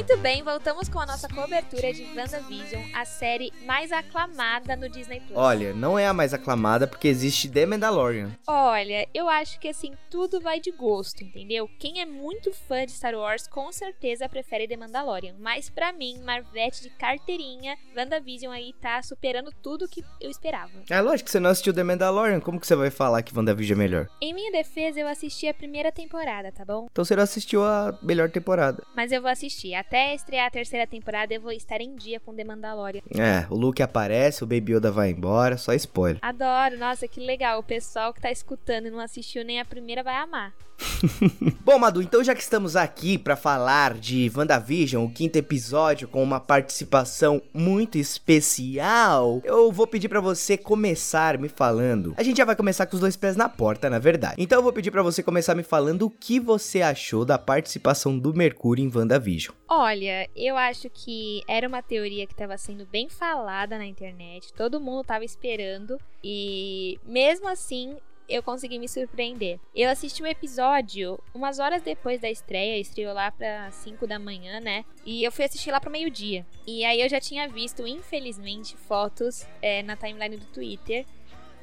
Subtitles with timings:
[0.00, 5.20] Muito bem, voltamos com a nossa cobertura de WandaVision, a série mais aclamada no Disney
[5.20, 5.36] Plus.
[5.36, 8.30] Olha, não é a mais aclamada porque existe The Mandalorian.
[8.46, 11.68] Olha, eu acho que assim, tudo vai de gosto, entendeu?
[11.78, 16.18] Quem é muito fã de Star Wars com certeza prefere The Mandalorian, mas para mim,
[16.24, 20.72] Marvete de carteirinha, WandaVision aí tá superando tudo que eu esperava.
[20.88, 23.78] É lógico que você não assistiu The Mandalorian, como que você vai falar que WandaVision
[23.78, 24.08] é melhor?
[24.22, 26.88] Em minha defesa, eu assisti a primeira temporada, tá bom?
[26.90, 28.82] Então você não assistiu a melhor temporada.
[28.96, 29.74] Mas eu vou assistir.
[29.90, 33.02] Até estrear a terceira temporada, eu vou estar em dia com The Mandalorian.
[33.12, 36.20] É, o Luke aparece, o Baby Yoda vai embora, só spoiler.
[36.22, 37.58] Adoro, nossa, que legal.
[37.58, 40.54] O pessoal que tá escutando e não assistiu nem a primeira vai amar.
[41.64, 46.22] Bom, Madu, então já que estamos aqui para falar de WandaVision, o quinto episódio, com
[46.22, 52.14] uma participação muito especial, eu vou pedir para você começar me falando.
[52.16, 54.36] A gente já vai começar com os dois pés na porta, na verdade.
[54.38, 58.18] Então eu vou pedir para você começar me falando o que você achou da participação
[58.18, 59.54] do Mercúrio em WandaVision.
[59.68, 64.80] Olha, eu acho que era uma teoria que estava sendo bem falada na internet, todo
[64.80, 67.96] mundo estava esperando e mesmo assim
[68.30, 69.58] eu consegui me surpreender.
[69.74, 74.60] Eu assisti um episódio umas horas depois da estreia, estreou lá para 5 da manhã,
[74.60, 74.84] né?
[75.04, 76.46] E eu fui assistir lá pro meio-dia.
[76.66, 81.04] E aí eu já tinha visto, infelizmente, fotos é, na timeline do Twitter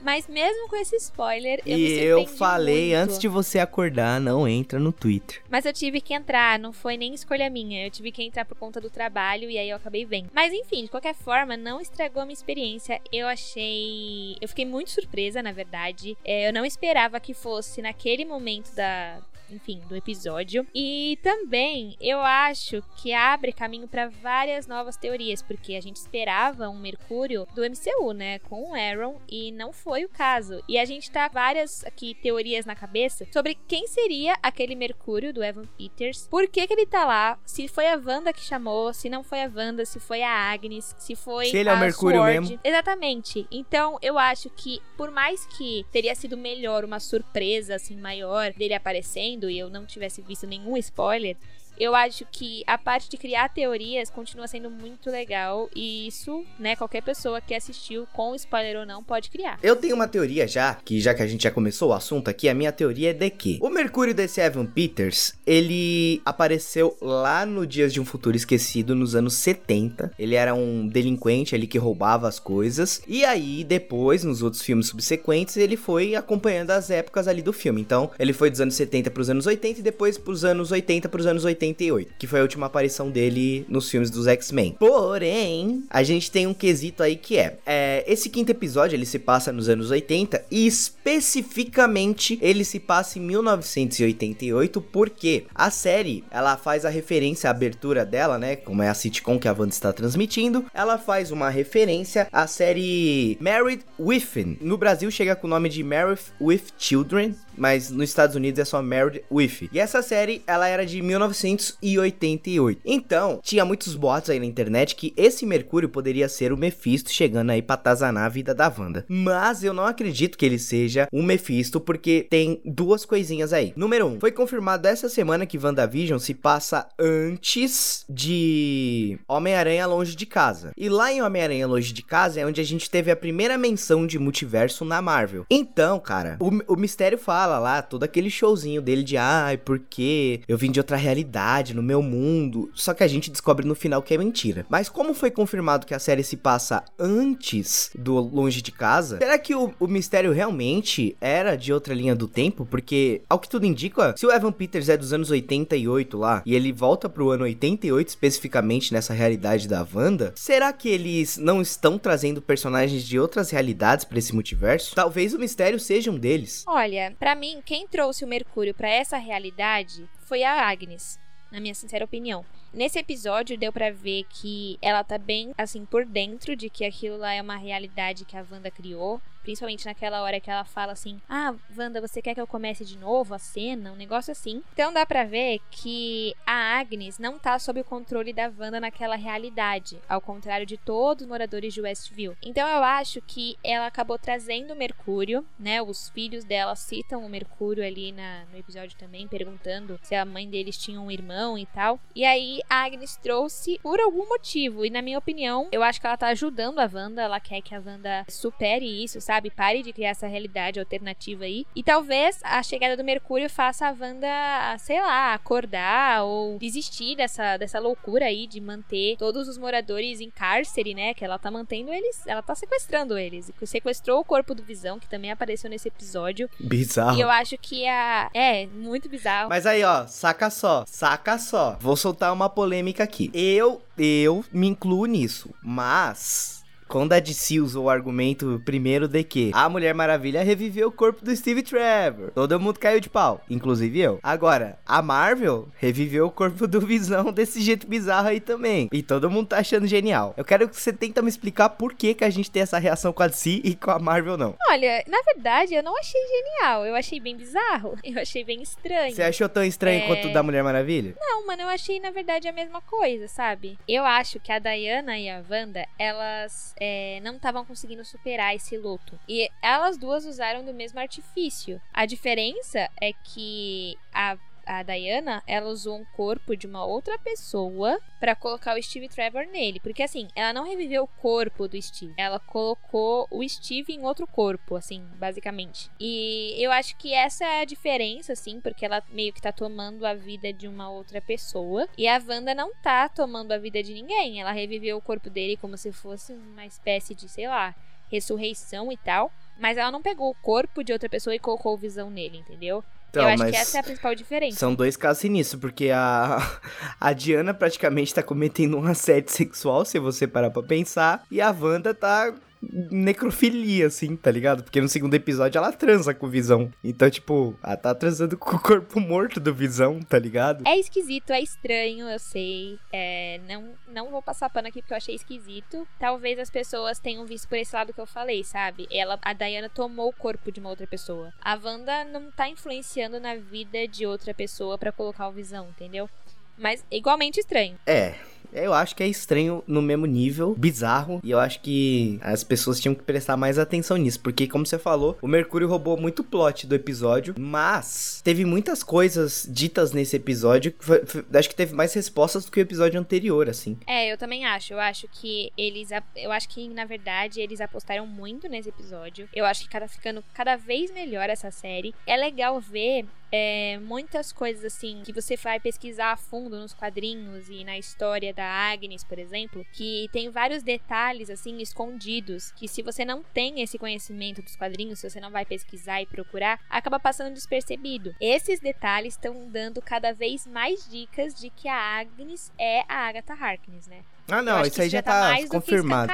[0.02, 3.04] mas mesmo com esse spoiler, eu E eu falei muito.
[3.04, 5.42] antes de você acordar, não entra no Twitter.
[5.50, 7.86] Mas eu tive que entrar, não foi nem escolha minha.
[7.86, 10.30] Eu tive que entrar por conta do trabalho e aí eu acabei vendo.
[10.34, 13.02] Mas enfim, de qualquer forma, não estragou a minha experiência.
[13.12, 14.36] Eu achei.
[14.42, 16.18] Eu fiquei muito surpresa, na verdade.
[16.24, 19.20] É, eu não esperava que fosse naquele momento da,
[19.52, 20.66] enfim, do episódio.
[20.74, 26.70] E também eu acho que abre caminho para várias novas teorias, porque a gente esperava
[26.70, 30.62] um Mercúrio do MCU, né, com o Aaron e não foi o caso.
[30.68, 35.44] E a gente tá várias aqui teorias na cabeça sobre quem seria aquele Mercúrio do
[35.44, 39.10] Evan Peters, por que que ele tá lá, se foi a Wanda que chamou, se
[39.10, 41.80] não foi a Wanda, se foi a Agnes, se foi Se ele a é o
[41.80, 42.40] Mercúrio Sword.
[42.40, 42.60] mesmo.
[42.64, 43.48] Exatamente.
[43.52, 48.74] Então, eu acho que por mais que teria sido melhor uma surpresa assim maior dele
[48.74, 51.38] aparecendo e eu não tivesse visto nenhum spoiler,
[51.80, 56.76] eu acho que a parte de criar teorias continua sendo muito legal e isso, né,
[56.76, 59.60] qualquer pessoa que assistiu com spoiler ou não pode criar.
[59.62, 62.50] Eu tenho uma teoria já, que já que a gente já começou o assunto aqui,
[62.50, 67.66] a minha teoria é de que o Mercúrio desse Evan Peters, ele apareceu lá no
[67.66, 70.12] Dias de um Futuro Esquecido nos anos 70.
[70.18, 73.02] Ele era um delinquente ali que roubava as coisas.
[73.08, 77.82] E aí, depois, nos outros filmes subsequentes, ele foi acompanhando as épocas ali do filme.
[77.82, 81.26] Então, ele foi dos anos 70 pros anos 80 e depois pros anos 80 pros
[81.26, 84.76] anos 88, que foi a última aparição dele nos filmes dos X-Men.
[84.80, 89.20] Porém, a gente tem um quesito aí que é, é, esse quinto episódio ele se
[89.20, 96.58] passa nos anos 80 e especificamente ele se passa em 1988 porque a série ela
[96.58, 99.92] faz a referência à abertura dela, né, como é a sitcom que a Wanda está
[99.94, 104.58] transmitindo, ela faz uma referência à série Married With.
[104.62, 108.66] No Brasil chega com o nome de Married with Children, mas nos Estados Unidos é
[108.66, 109.70] só Married With.
[109.72, 112.82] E essa série, ela era de 1988.
[112.86, 117.50] Então, tinha muitos boatos aí na internet que esse Mercúrio poderia ser o Mephisto chegando
[117.50, 119.06] aí pra atazanar a vida da Wanda.
[119.08, 123.74] Mas eu não acredito que ele seja o Mephisto, porque tem duas coisinhas aí.
[123.76, 130.26] Número um, foi confirmado essa semana que WandaVision se passa antes de Homem-Aranha Longe de
[130.26, 130.72] Casa.
[130.78, 134.06] E lá em Homem-Aranha Longe de Casa é onde a gente teve a primeira menção
[134.06, 135.46] de multiverso na Marvel.
[135.50, 140.58] Então, cara, o, o mistério fala lá, todo aquele showzinho dele de ai, porque eu
[140.58, 142.70] vim de outra realidade no meu mundo.
[142.74, 144.66] Só que a gente descobre no final que é mentira.
[144.70, 149.38] Mas como foi confirmado que a série se passa antes do Longe de Casa, será
[149.38, 152.66] que o, o mistério realmente era de outra linha do tempo?
[152.66, 156.56] Porque, ao que tudo indica, se o Evan Peters é dos anos 88 lá e
[156.56, 161.98] ele volta pro ano 88 especificamente nessa realidade da Wanda, será que eles não estão
[161.98, 164.96] trazendo personagens de outras realidades para esse multiverso?
[164.96, 166.64] Talvez o mistério seja um deles.
[166.68, 171.20] Olha, pra mim, quem trouxe o Mercúrio pra essa realidade foi a Agnes,
[171.52, 172.46] na minha sincera opinião.
[172.74, 177.18] Nesse episódio deu pra ver que ela tá bem assim por dentro de que aquilo
[177.18, 181.22] lá é uma realidade que a Wanda criou, principalmente naquela hora que ela fala assim:
[181.30, 184.62] "Ah, Wanda, você quer que eu comece de novo a cena?", um negócio assim.
[184.74, 189.16] Então dá pra ver que a Agnes não tá sob o controle da Wanda naquela
[189.16, 192.36] realidade, ao contrário de todos os moradores de Westview.
[192.44, 195.82] Então eu acho que ela acabou trazendo o Mercúrio, né?
[195.82, 200.50] Os filhos dela citam o Mercúrio ali na, no episódio também, perguntando se a mãe
[200.50, 202.02] deles tinha um irmão e tal.
[202.14, 204.84] E aí a Agnes trouxe por algum motivo.
[204.84, 207.22] E na minha opinião, eu acho que ela tá ajudando a Wanda.
[207.22, 209.37] Ela quer que a Wanda supere isso, sabe?
[209.38, 209.52] Sabe?
[209.52, 211.66] Pare de criar essa realidade alternativa aí.
[211.76, 217.58] E talvez a chegada do Mercúrio faça a Wanda, sei lá, acordar ou desistir dessa,
[217.58, 221.14] dessa loucura aí de manter todos os moradores em cárcere, né?
[221.14, 223.52] Que ela tá mantendo eles, ela tá sequestrando eles.
[223.62, 226.50] E sequestrou o corpo do Visão, que também apareceu nesse episódio.
[226.60, 227.18] Bizarro.
[227.18, 228.30] E eu acho que a.
[228.34, 229.50] É, muito bizarro.
[229.50, 231.78] Mas aí, ó, saca só, saca só.
[231.80, 233.30] Vou soltar uma polêmica aqui.
[233.34, 236.57] Eu, eu me incluo nisso, mas
[236.88, 241.24] quando a DC usou o argumento primeiro de que a Mulher Maravilha reviveu o corpo
[241.24, 242.32] do Steve Trevor.
[242.32, 244.20] Todo mundo caiu de pau, inclusive eu.
[244.24, 248.90] Agora, a Marvel reviveu o corpo do Visão desse jeito bizarro aí também.
[248.92, 250.34] E todo mundo tá achando genial.
[250.38, 253.12] Eu quero que você tenta me explicar por que, que a gente tem essa reação
[253.12, 254.56] com a DC e com a Marvel não.
[254.70, 256.86] Olha, na verdade, eu não achei genial.
[256.86, 257.98] Eu achei bem bizarro.
[258.08, 259.14] Eu achei bem estranho.
[259.14, 260.08] Você achou tão estranho é...
[260.08, 261.14] quanto o da Mulher Maravilha?
[261.20, 263.78] Não, mano, eu achei, na verdade, a mesma coisa, sabe?
[263.88, 268.78] Eu acho que a Diana e a Wanda, elas é, não estavam conseguindo superar esse
[268.78, 269.20] luto.
[269.28, 271.82] E elas duas usaram do mesmo artifício.
[271.94, 277.98] A diferença é que a a Diana, ela usou um corpo de uma outra pessoa
[278.20, 279.80] para colocar o Steve Trevor nele.
[279.80, 282.14] Porque assim, ela não reviveu o corpo do Steve.
[282.18, 285.90] Ela colocou o Steve em outro corpo, assim, basicamente.
[286.00, 290.06] E eu acho que essa é a diferença, assim, porque ela meio que tá tomando
[290.06, 291.88] a vida de uma outra pessoa.
[291.98, 294.42] E a Wanda não tá tomando a vida de ninguém.
[294.42, 297.74] Ela reviveu o corpo dele como se fosse uma espécie de, sei lá,
[298.12, 299.32] ressurreição e tal.
[299.58, 302.84] Mas ela não pegou o corpo de outra pessoa e colocou visão nele, entendeu?
[303.10, 304.58] Então, eu acho que essa é a principal diferença.
[304.60, 306.40] São dois casos sinistros, porque a,
[307.00, 311.50] a Diana praticamente tá cometendo um assédio sexual, se você parar pra pensar, e a
[311.52, 314.64] Wanda tá necrofilia, assim, tá ligado?
[314.64, 316.72] Porque no segundo episódio ela transa com o Visão.
[316.84, 320.68] Então, tipo, ela tá transando com o corpo morto do Visão, tá ligado?
[320.68, 322.80] É esquisito, é estranho, eu sei.
[322.92, 325.88] É, não, não vou passar pano aqui porque eu achei esquisito.
[326.00, 328.88] Talvez as pessoas tenham visto por esse lado que eu falei, sabe?
[328.92, 331.34] Ela, a Diana tomou o corpo de uma outra pessoa.
[331.42, 336.10] A Wanda não tá influenciando na vida de outra pessoa para colocar o Visão, entendeu?
[336.58, 337.78] Mas igualmente estranho.
[337.86, 338.16] É,
[338.54, 342.80] eu acho que é estranho no mesmo nível, bizarro, e eu acho que as pessoas
[342.80, 346.66] tinham que prestar mais atenção nisso, porque como você falou, o Mercúrio roubou muito plot
[346.66, 351.94] do episódio, mas teve muitas coisas ditas nesse episódio, foi, foi, acho que teve mais
[351.94, 353.78] respostas do que o episódio anterior, assim.
[353.86, 358.08] É, eu também acho, eu acho que eles, eu acho que na verdade eles apostaram
[358.08, 359.28] muito nesse episódio.
[359.34, 361.94] Eu acho que cada ficando cada vez melhor essa série.
[362.06, 367.50] É legal ver é, muitas coisas assim que você vai pesquisar a fundo nos quadrinhos
[367.50, 372.82] e na história da Agnes, por exemplo, que tem vários detalhes assim escondidos que se
[372.82, 377.00] você não tem esse conhecimento dos quadrinhos, se você não vai pesquisar e procurar, acaba
[377.00, 378.16] passando despercebido.
[378.20, 383.34] Esses detalhes estão dando cada vez mais dicas de que a Agnes é a Agatha
[383.34, 384.04] Harkness, né?
[384.30, 386.12] Ah, não, isso aí já tá, tá confirmado.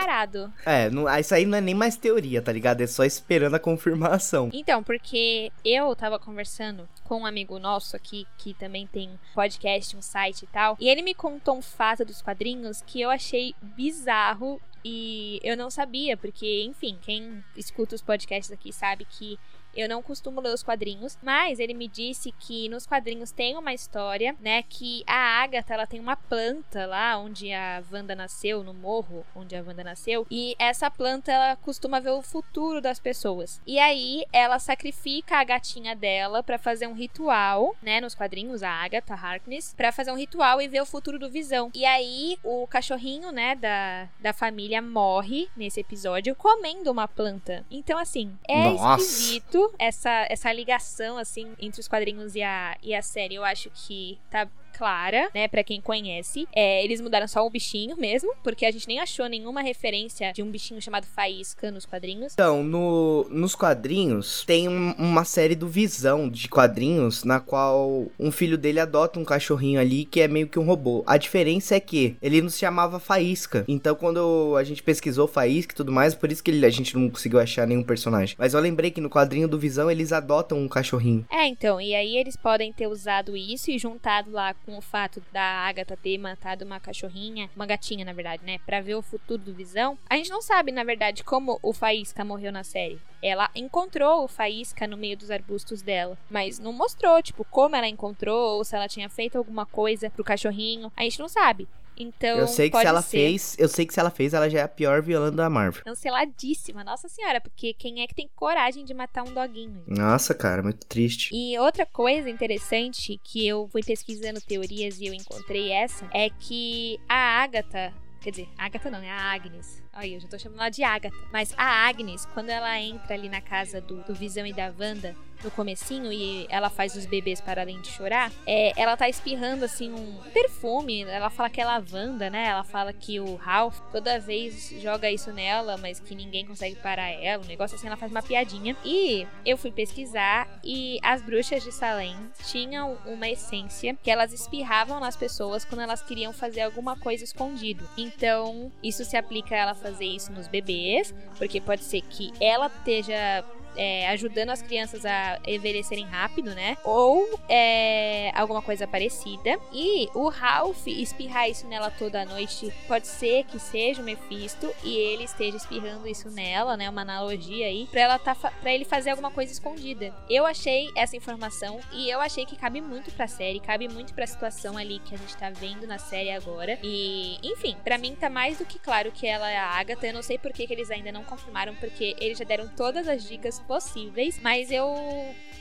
[0.66, 2.82] é, não, isso aí não é nem mais teoria, tá ligado?
[2.82, 4.50] É só esperando a confirmação.
[4.54, 9.98] Então, porque eu tava conversando com um amigo nosso aqui, que também tem um podcast,
[9.98, 13.56] um site e tal, e ele me contou um fato dos quadrinhos que eu achei
[13.62, 19.40] bizarro e eu não sabia, porque, enfim, quem escuta os podcasts aqui sabe que
[19.76, 23.74] eu não costumo ler os quadrinhos, mas ele me disse que nos quadrinhos tem uma
[23.74, 28.74] história, né, que a Agatha, ela tem uma planta lá onde a Wanda nasceu, no
[28.74, 33.62] morro onde a Wanda nasceu, e essa planta ela costuma ver o futuro das pessoas.
[33.66, 38.70] E aí ela sacrifica a gatinha dela para fazer um ritual, né, nos quadrinhos a
[38.70, 41.72] Agatha Harkness, para fazer um ritual e ver o futuro do Visão.
[41.74, 47.66] E aí o cachorrinho, né, da, da família morre nesse episódio comendo uma planta.
[47.70, 49.04] Então assim, é Nossa.
[49.04, 53.36] esquisito essa, essa ligação, assim, entre os quadrinhos e a, e a série.
[53.36, 56.48] Eu acho que tá clara, né, para quem conhece.
[56.54, 60.42] É, eles mudaram só o bichinho mesmo, porque a gente nem achou nenhuma referência de
[60.42, 62.34] um bichinho chamado Faísca nos quadrinhos.
[62.34, 68.32] Então, no, nos quadrinhos tem um, uma série do Visão de quadrinhos na qual um
[68.32, 71.04] filho dele adota um cachorrinho ali que é meio que um robô.
[71.06, 73.64] A diferença é que ele não se chamava Faísca.
[73.68, 76.98] Então, quando a gente pesquisou Faísca e tudo mais, por isso que ele, a gente
[76.98, 78.36] não conseguiu achar nenhum personagem.
[78.38, 81.26] Mas eu lembrei que no quadrinho do Visão eles adotam um cachorrinho.
[81.30, 85.22] É, então, e aí eles podem ter usado isso e juntado lá com o fato
[85.32, 88.60] da Agatha ter matado uma cachorrinha, uma gatinha, na verdade, né?
[88.66, 89.98] Pra ver o futuro do Visão.
[90.10, 93.00] A gente não sabe, na verdade, como o Faísca morreu na série.
[93.22, 97.88] Ela encontrou o Faísca no meio dos arbustos dela, mas não mostrou, tipo, como ela
[97.88, 100.92] encontrou ou se ela tinha feito alguma coisa pro cachorrinho.
[100.96, 101.68] A gente não sabe.
[101.98, 103.18] Então, eu sei que se ela ser...
[103.18, 105.84] fez, eu sei que se ela fez, ela já é a pior vilã da Marvel.
[105.84, 109.84] Canceladíssima, nossa senhora, porque quem é que tem coragem de matar um doguinho?
[109.88, 111.30] Nossa, cara, muito triste.
[111.34, 117.00] E outra coisa interessante que eu fui pesquisando teorias e eu encontrei essa é que
[117.08, 119.84] a Agatha Quer dizer, Agatha não, é a Agnes.
[119.94, 121.16] Aí, eu já tô chamando ela de Agatha.
[121.32, 125.16] Mas a Agnes, quando ela entra ali na casa do, do Visão e da Wanda,
[125.44, 129.92] no comecinho e ela faz os bebês pararem de chorar, é, ela tá espirrando assim
[129.92, 131.04] um perfume.
[131.04, 132.48] Ela fala que é lavanda, né?
[132.48, 137.10] Ela fala que o Ralph toda vez joga isso nela, mas que ninguém consegue parar
[137.10, 137.44] ela.
[137.44, 138.76] Um negócio assim, ela faz uma piadinha.
[138.84, 145.00] E eu fui pesquisar e as bruxas de Salem tinham uma essência que elas espirravam
[145.00, 147.88] nas pessoas quando elas queriam fazer alguma coisa escondido.
[147.98, 152.68] Então, isso se aplica a ela fazer isso nos bebês, porque pode ser que ela
[152.68, 153.44] esteja
[153.76, 156.78] é, ajudando as crianças a envelhecerem rápido, né?
[156.84, 159.60] Ou é, alguma coisa parecida.
[159.72, 164.74] E o Ralph espirrar isso nela toda a noite pode ser que seja o Mephisto
[164.84, 166.90] e ele esteja espirrando isso nela, né?
[166.90, 170.14] Uma analogia aí, pra, ela tá, pra ele fazer alguma coisa escondida.
[170.30, 174.28] Eu achei essa informação e eu achei que cabe muito pra série, cabe muito pra
[174.28, 176.80] situação ali que a gente tá vendo na série agora.
[176.84, 180.08] E, enfim, para mim tá mais do que claro que ela é a Agatha.
[180.08, 183.08] Eu não sei por que, que eles ainda não confirmaram, porque eles já deram todas
[183.08, 184.94] as dicas possíveis, mas eu.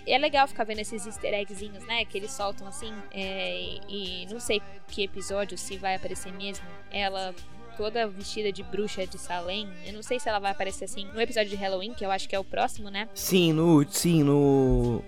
[0.04, 2.04] É legal ficar vendo esses easter eggzinhos, né?
[2.04, 2.92] Que eles soltam assim.
[3.12, 3.78] É...
[3.88, 6.66] E não sei que episódio, se vai aparecer mesmo.
[6.90, 7.32] Ela
[7.76, 9.68] toda vestida de bruxa de Salem.
[9.84, 12.28] Eu não sei se ela vai aparecer assim no episódio de Halloween, que eu acho
[12.28, 13.08] que é o próximo, né?
[13.14, 13.84] Sim, no.
[13.88, 15.02] Sim, no.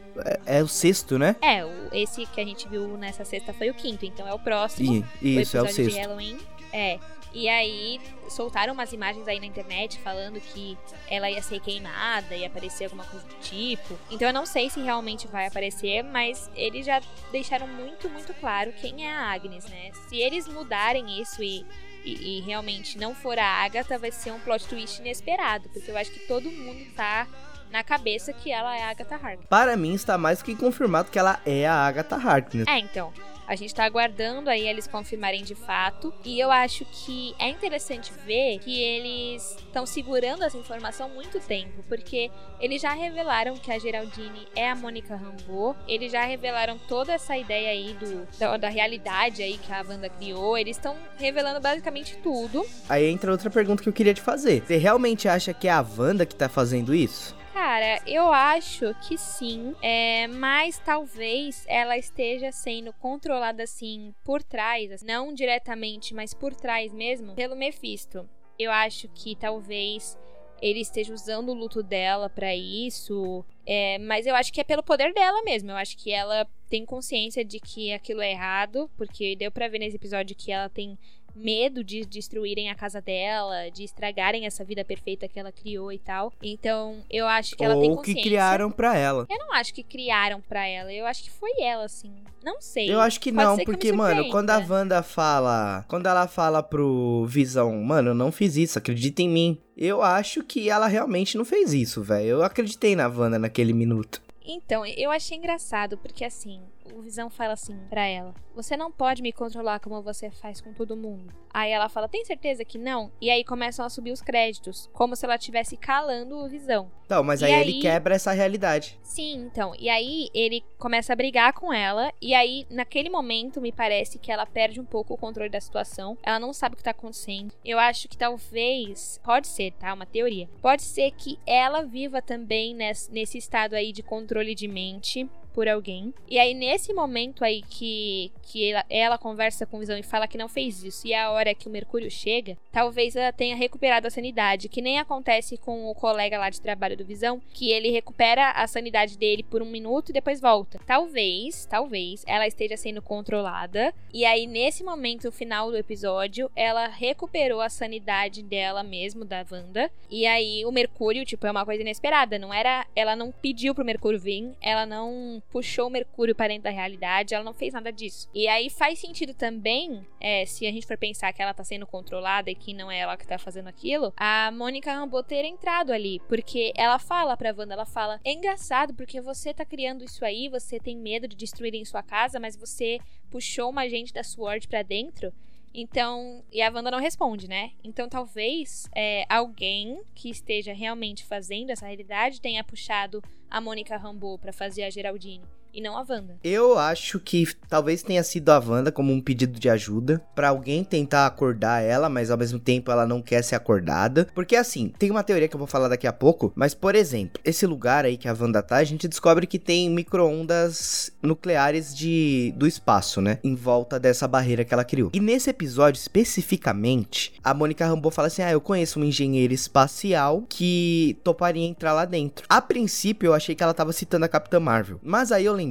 [0.46, 1.36] É, é o sexto, né?
[1.40, 4.38] É, o, esse que a gente viu nessa sexta foi o quinto, então é o
[4.38, 4.92] próximo.
[4.92, 5.92] Sim, isso, o é o episódio sexto.
[5.92, 6.38] de Halloween.
[6.72, 6.98] É.
[7.34, 10.78] E aí soltaram umas imagens aí na internet falando que
[11.10, 13.98] ela ia ser queimada, ia aparecer alguma coisa do tipo.
[14.08, 18.72] Então eu não sei se realmente vai aparecer, mas eles já deixaram muito, muito claro
[18.72, 19.90] quem é a Agnes, né?
[20.08, 21.66] Se eles mudarem isso e,
[22.04, 25.96] e, e realmente não for a Agatha, vai ser um plot twist inesperado, porque eu
[25.96, 27.26] acho que todo mundo tá
[27.68, 29.48] na cabeça que ela é a Agatha Harkness.
[29.48, 32.68] Para mim, está mais do que confirmado que ela é a Agatha Harkness.
[32.68, 33.12] É, então.
[33.46, 36.12] A gente tá aguardando aí eles confirmarem de fato.
[36.24, 41.82] E eu acho que é interessante ver que eles estão segurando essa informação muito tempo.
[41.88, 45.76] Porque eles já revelaram que a Geraldine é a Mônica Rambeau.
[45.86, 50.08] Eles já revelaram toda essa ideia aí do, da, da realidade aí que a Wanda
[50.08, 50.56] criou.
[50.56, 52.64] Eles estão revelando basicamente tudo.
[52.88, 54.62] Aí entra outra pergunta que eu queria te fazer.
[54.62, 57.34] Você realmente acha que é a Wanda que tá fazendo isso?
[57.54, 64.90] Cara, eu acho que sim, é, mas talvez ela esteja sendo controlada assim por trás,
[64.90, 68.28] assim, não diretamente, mas por trás mesmo, pelo Mephisto.
[68.58, 70.18] Eu acho que talvez
[70.60, 74.82] ele esteja usando o luto dela para isso, é, mas eu acho que é pelo
[74.82, 75.70] poder dela mesmo.
[75.70, 79.78] Eu acho que ela tem consciência de que aquilo é errado, porque deu pra ver
[79.78, 80.98] nesse episódio que ela tem
[81.34, 85.98] medo de destruírem a casa dela, de estragarem essa vida perfeita que ela criou e
[85.98, 86.32] tal.
[86.42, 88.22] Então, eu acho que ela tem Ou consciência.
[88.22, 89.26] que criaram pra ela.
[89.28, 92.12] Eu não acho que criaram pra ela, eu acho que foi ela, assim.
[92.42, 92.92] Não sei.
[92.92, 94.58] Eu acho que Pode não, ser que porque, mano, quando a.
[94.58, 95.84] Wanda fala.
[95.88, 99.58] Quando ela fala pro Visão, mano, eu não fiz isso, acredita em mim.
[99.76, 102.26] Eu acho que ela realmente não fez isso, velho.
[102.26, 104.22] Eu acreditei na Wanda naquele minuto.
[104.44, 106.60] Então, eu achei engraçado, porque assim,
[106.92, 110.72] o Visão fala assim pra ela: Você não pode me controlar como você faz com
[110.72, 111.32] todo mundo.
[111.52, 113.10] Aí ela fala: Tem certeza que não?
[113.20, 116.90] E aí começam a subir os créditos, como se ela estivesse calando o Visão.
[117.06, 118.98] Então, mas aí, aí- ele quebra essa realidade.
[119.02, 119.72] Sim, então.
[119.78, 122.12] E aí ele começa a brigar com ela.
[122.20, 126.16] E aí, naquele momento, me parece que ela perde um pouco o controle da situação.
[126.22, 127.52] Ela não sabe o que tá acontecendo.
[127.64, 129.20] Eu acho que talvez.
[129.22, 129.92] Pode ser, tá?
[129.92, 130.48] Uma teoria.
[130.62, 136.12] Pode ser que ela viva também nesse estado aí de controle de mente por alguém.
[136.28, 140.26] E aí, nesse momento aí que, que ela, ela conversa com o Visão e fala
[140.26, 143.56] que não fez isso, e é a hora que o Mercúrio chega, talvez ela tenha
[143.56, 147.70] recuperado a sanidade, que nem acontece com o colega lá de trabalho do Visão, que
[147.70, 150.80] ele recupera a sanidade dele por um minuto e depois volta.
[150.84, 157.60] Talvez, talvez, ela esteja sendo controlada, e aí, nesse momento final do episódio, ela recuperou
[157.60, 162.38] a sanidade dela mesmo, da Wanda, e aí o Mercúrio, tipo, é uma coisa inesperada,
[162.38, 162.86] não era.
[162.94, 167.34] Ela não pediu pro Mercúrio vir, ela não puxou o Mercúrio para dentro da realidade,
[167.34, 168.28] ela não fez nada disso.
[168.34, 171.86] E aí faz sentido também, é, se a gente for pensar que ela tá sendo
[171.86, 175.92] controlada e que não é ela que tá fazendo aquilo, a Mônica Rambeau ter entrado
[175.92, 180.24] ali, porque ela fala pra Wanda, ela fala: "É engraçado porque você tá criando isso
[180.24, 182.98] aí, você tem medo de destruírem sua casa, mas você
[183.30, 185.32] puxou uma agente da SWORD pra dentro".
[185.74, 187.72] Então, e a Wanda não responde, né?
[187.82, 194.38] Então, talvez é, alguém que esteja realmente fazendo essa realidade tenha puxado a Mônica Rambeau
[194.38, 196.38] pra fazer a Geraldine e não a Wanda.
[196.44, 200.84] Eu acho que talvez tenha sido a Wanda como um pedido de ajuda para alguém
[200.84, 204.28] tentar acordar ela, mas ao mesmo tempo ela não quer ser acordada.
[204.34, 207.40] Porque assim, tem uma teoria que eu vou falar daqui a pouco, mas por exemplo,
[207.44, 212.54] esse lugar aí que a Wanda tá, a gente descobre que tem micro-ondas nucleares de
[212.56, 213.40] do espaço, né?
[213.42, 215.10] Em volta dessa barreira que ela criou.
[215.12, 220.44] E nesse episódio especificamente, a Mônica Rambeau fala assim: "Ah, eu conheço uma engenheira espacial
[220.48, 222.46] que toparia entrar lá dentro".
[222.48, 225.63] A princípio eu achei que ela tava citando a Capitã Marvel, mas aí eu lembrei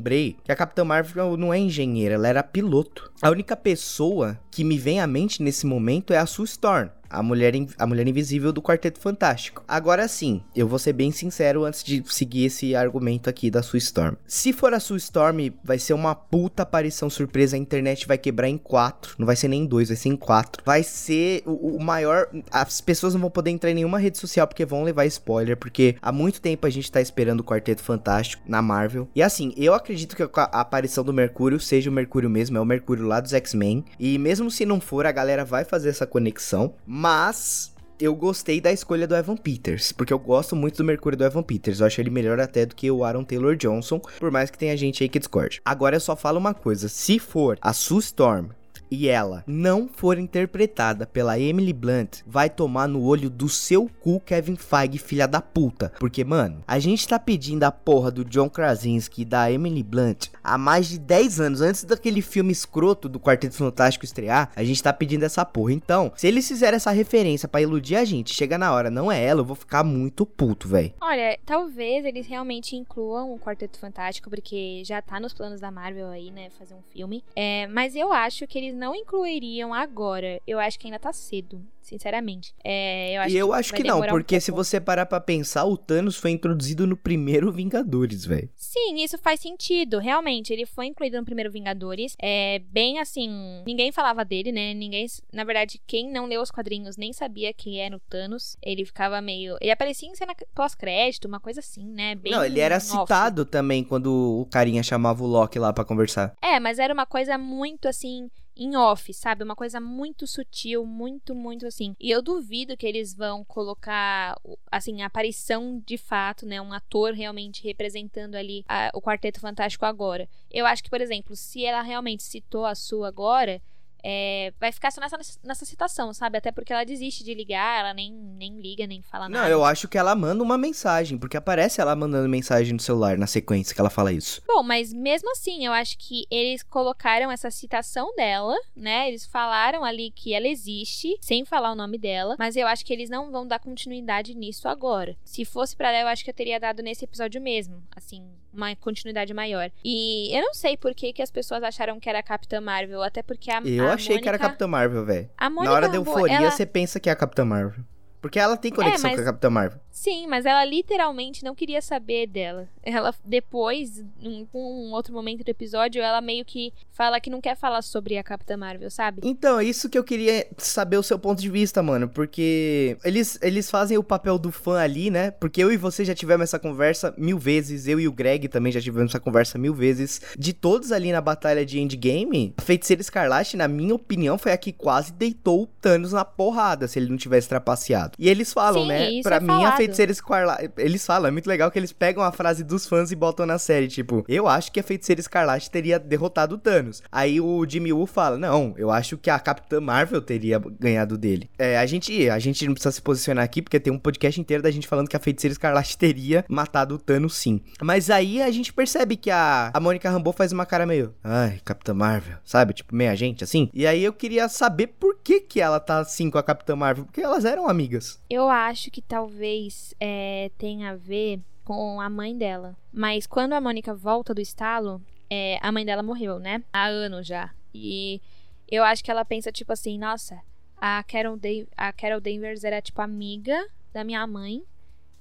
[0.43, 3.12] que a Capitã Marvel não é engenheira, ela era piloto.
[3.21, 7.24] A única pessoa que me vem à mente nesse momento é a Sue Storm a
[7.24, 9.63] mulher, a mulher invisível do Quarteto Fantástico.
[9.67, 13.77] Agora sim, eu vou ser bem sincero antes de seguir esse argumento aqui da Sue
[13.77, 14.15] Storm.
[14.27, 18.50] Se for a Sue Storm, vai ser uma puta aparição surpresa, a internet vai quebrar
[18.50, 19.15] em quatro.
[19.17, 20.63] Não vai ser nem em dois, vai ser em quatro.
[20.65, 22.27] Vai ser o, o maior.
[22.51, 25.96] As pessoas não vão poder entrar em nenhuma rede social porque vão levar spoiler, porque
[26.01, 29.08] há muito tempo a gente tá esperando o Quarteto Fantástico na Marvel.
[29.15, 32.65] E assim, eu acredito que a aparição do Mercúrio seja o Mercúrio mesmo, é o
[32.65, 33.86] Mercúrio lá dos X-Men.
[34.00, 36.74] E mesmo se não for, a galera vai fazer essa conexão.
[37.03, 41.25] Mas eu gostei da escolha do Evan Peters, porque eu gosto muito do Mercúrio do
[41.25, 41.81] Evan Peters.
[41.81, 44.77] Eu acho ele melhor até do que o Aaron Taylor Johnson, por mais que tenha
[44.77, 45.60] gente aí que discorde.
[45.65, 48.51] Agora eu só falo uma coisa: se for a Sue Storm
[48.93, 54.19] e ela não for interpretada pela Emily Blunt, vai tomar no olho do seu cu
[54.19, 55.91] Kevin Feige, filha da puta.
[56.00, 60.27] Porque, mano, a gente tá pedindo a porra do John Krasinski e da Emily Blunt
[60.43, 64.83] há mais de 10 anos, antes daquele filme escroto do Quarteto Fantástico estrear, a gente
[64.83, 65.73] tá pedindo essa porra.
[65.73, 69.23] Então, se eles fizerem essa referência para iludir a gente, chega na hora, não é
[69.23, 70.93] ela, eu vou ficar muito puto, velho.
[71.01, 76.09] Olha, talvez eles realmente incluam o Quarteto Fantástico, porque já tá nos planos da Marvel
[76.09, 77.23] aí, né, fazer um filme.
[77.35, 80.41] É, mas eu acho que eles não incluiriam agora.
[80.45, 82.53] Eu acho que ainda tá cedo, sinceramente.
[82.61, 85.21] É, eu acho e eu que acho que não, porque um se você parar pra
[85.21, 88.49] pensar, o Thanos foi introduzido no primeiro Vingadores, velho.
[88.57, 89.99] Sim, isso faz sentido.
[89.99, 92.15] Realmente, ele foi incluído no primeiro Vingadores.
[92.21, 93.63] É bem assim.
[93.65, 94.73] Ninguém falava dele, né?
[94.73, 95.05] Ninguém.
[95.31, 98.57] Na verdade, quem não leu os quadrinhos nem sabia que era o Thanos.
[98.61, 99.55] Ele ficava meio.
[99.61, 102.15] Ele aparecia em cena pós-crédito, uma coisa assim, né?
[102.15, 102.85] Bem não, ele era off.
[102.85, 106.33] citado também quando o carinha chamava o Loki lá para conversar.
[106.41, 109.43] É, mas era uma coisa muito assim em off, sabe?
[109.43, 111.95] Uma coisa muito sutil, muito, muito assim.
[112.00, 114.39] E eu duvido que eles vão colocar,
[114.72, 116.62] assim, a aparição de fato, né?
[116.62, 120.27] Um ator realmente representando ali a, o Quarteto Fantástico agora.
[120.51, 123.62] Eu acho que, por exemplo, se ela realmente citou a sua agora
[124.03, 126.37] é, vai ficar só nessa, nessa situação, sabe?
[126.37, 129.43] Até porque ela desiste de ligar, ela nem, nem liga, nem fala nada.
[129.43, 133.17] Não, eu acho que ela manda uma mensagem, porque aparece ela mandando mensagem no celular
[133.17, 134.41] na sequência que ela fala isso.
[134.45, 139.07] Bom, mas mesmo assim, eu acho que eles colocaram essa citação dela, né?
[139.07, 142.91] Eles falaram ali que ela existe, sem falar o nome dela, mas eu acho que
[142.91, 145.15] eles não vão dar continuidade nisso agora.
[145.23, 148.75] Se fosse para dar, eu acho que eu teria dado nesse episódio mesmo, assim, uma
[148.75, 149.71] continuidade maior.
[149.83, 153.01] E eu não sei por que, que as pessoas acharam que era a Capitã Marvel,
[153.01, 153.61] até porque a.
[153.61, 154.23] Eu a achei Mônica...
[154.23, 155.29] que era a Capitã Marvel, velho.
[155.39, 156.51] Na hora da euforia, ela...
[156.51, 157.83] você pensa que é a Capitã Marvel.
[158.21, 159.15] Porque ela tem conexão é, mas...
[159.15, 159.79] com a Capitã Marvel.
[159.93, 162.67] Sim, mas ela literalmente não queria saber dela.
[162.82, 167.56] Ela, depois, em um outro momento do episódio, ela meio que fala que não quer
[167.56, 169.21] falar sobre a Capitã Marvel, sabe?
[169.23, 172.10] Então, é isso que eu queria saber o seu ponto de vista, mano.
[172.10, 175.29] Porque eles, eles fazem o papel do fã ali, né?
[175.29, 177.88] Porque eu e você já tivemos essa conversa mil vezes.
[177.88, 180.21] Eu e o Greg também já tivemos essa conversa mil vezes.
[180.38, 184.58] De todos ali na batalha de Endgame, a Feiticeira Escarlate, na minha opinião, foi a
[184.58, 188.13] que quase deitou o Thanos na porrada se ele não tivesse trapaceado.
[188.17, 189.12] E eles falam, Sim, né?
[189.12, 189.73] Isso pra é mim, falado.
[189.73, 190.72] a Feiticeira Escarlate.
[190.78, 193.58] Eles falam, é muito legal que eles pegam a frase dos fãs e botam na
[193.58, 193.88] série.
[193.88, 197.02] Tipo, eu acho que a Feiticeira Escarlate teria derrotado o Thanos.
[197.12, 201.50] Aí o Jimmy Woo fala: Não, eu acho que a Capitã Marvel teria ganhado dele.
[201.58, 204.63] É, a gente, a gente não precisa se posicionar aqui, porque tem um podcast inteiro
[204.63, 207.62] da gente falando que a Feiticeira Escarlate teria matado o Thanos sim.
[207.82, 211.13] Mas aí a gente percebe que a, a Mônica Rambeau faz uma cara meio.
[211.24, 212.74] Ai, Capitã Marvel, sabe?
[212.74, 213.69] Tipo, meia gente assim.
[213.74, 217.06] E aí eu queria saber por que que ela tá assim com a Capitã Marvel.
[217.06, 218.19] Porque elas eram amigas.
[218.30, 222.75] Eu acho que talvez é, tenha a ver com a mãe dela.
[222.91, 226.63] Mas quando a Mônica volta do estalo, é, a mãe dela morreu, né?
[226.71, 227.53] Há anos já.
[227.73, 228.21] E
[228.69, 230.39] eu acho que ela pensa, tipo assim, nossa,
[230.77, 231.39] a Carol,
[231.77, 234.63] a Carol Danvers era, tipo, amiga da minha mãe.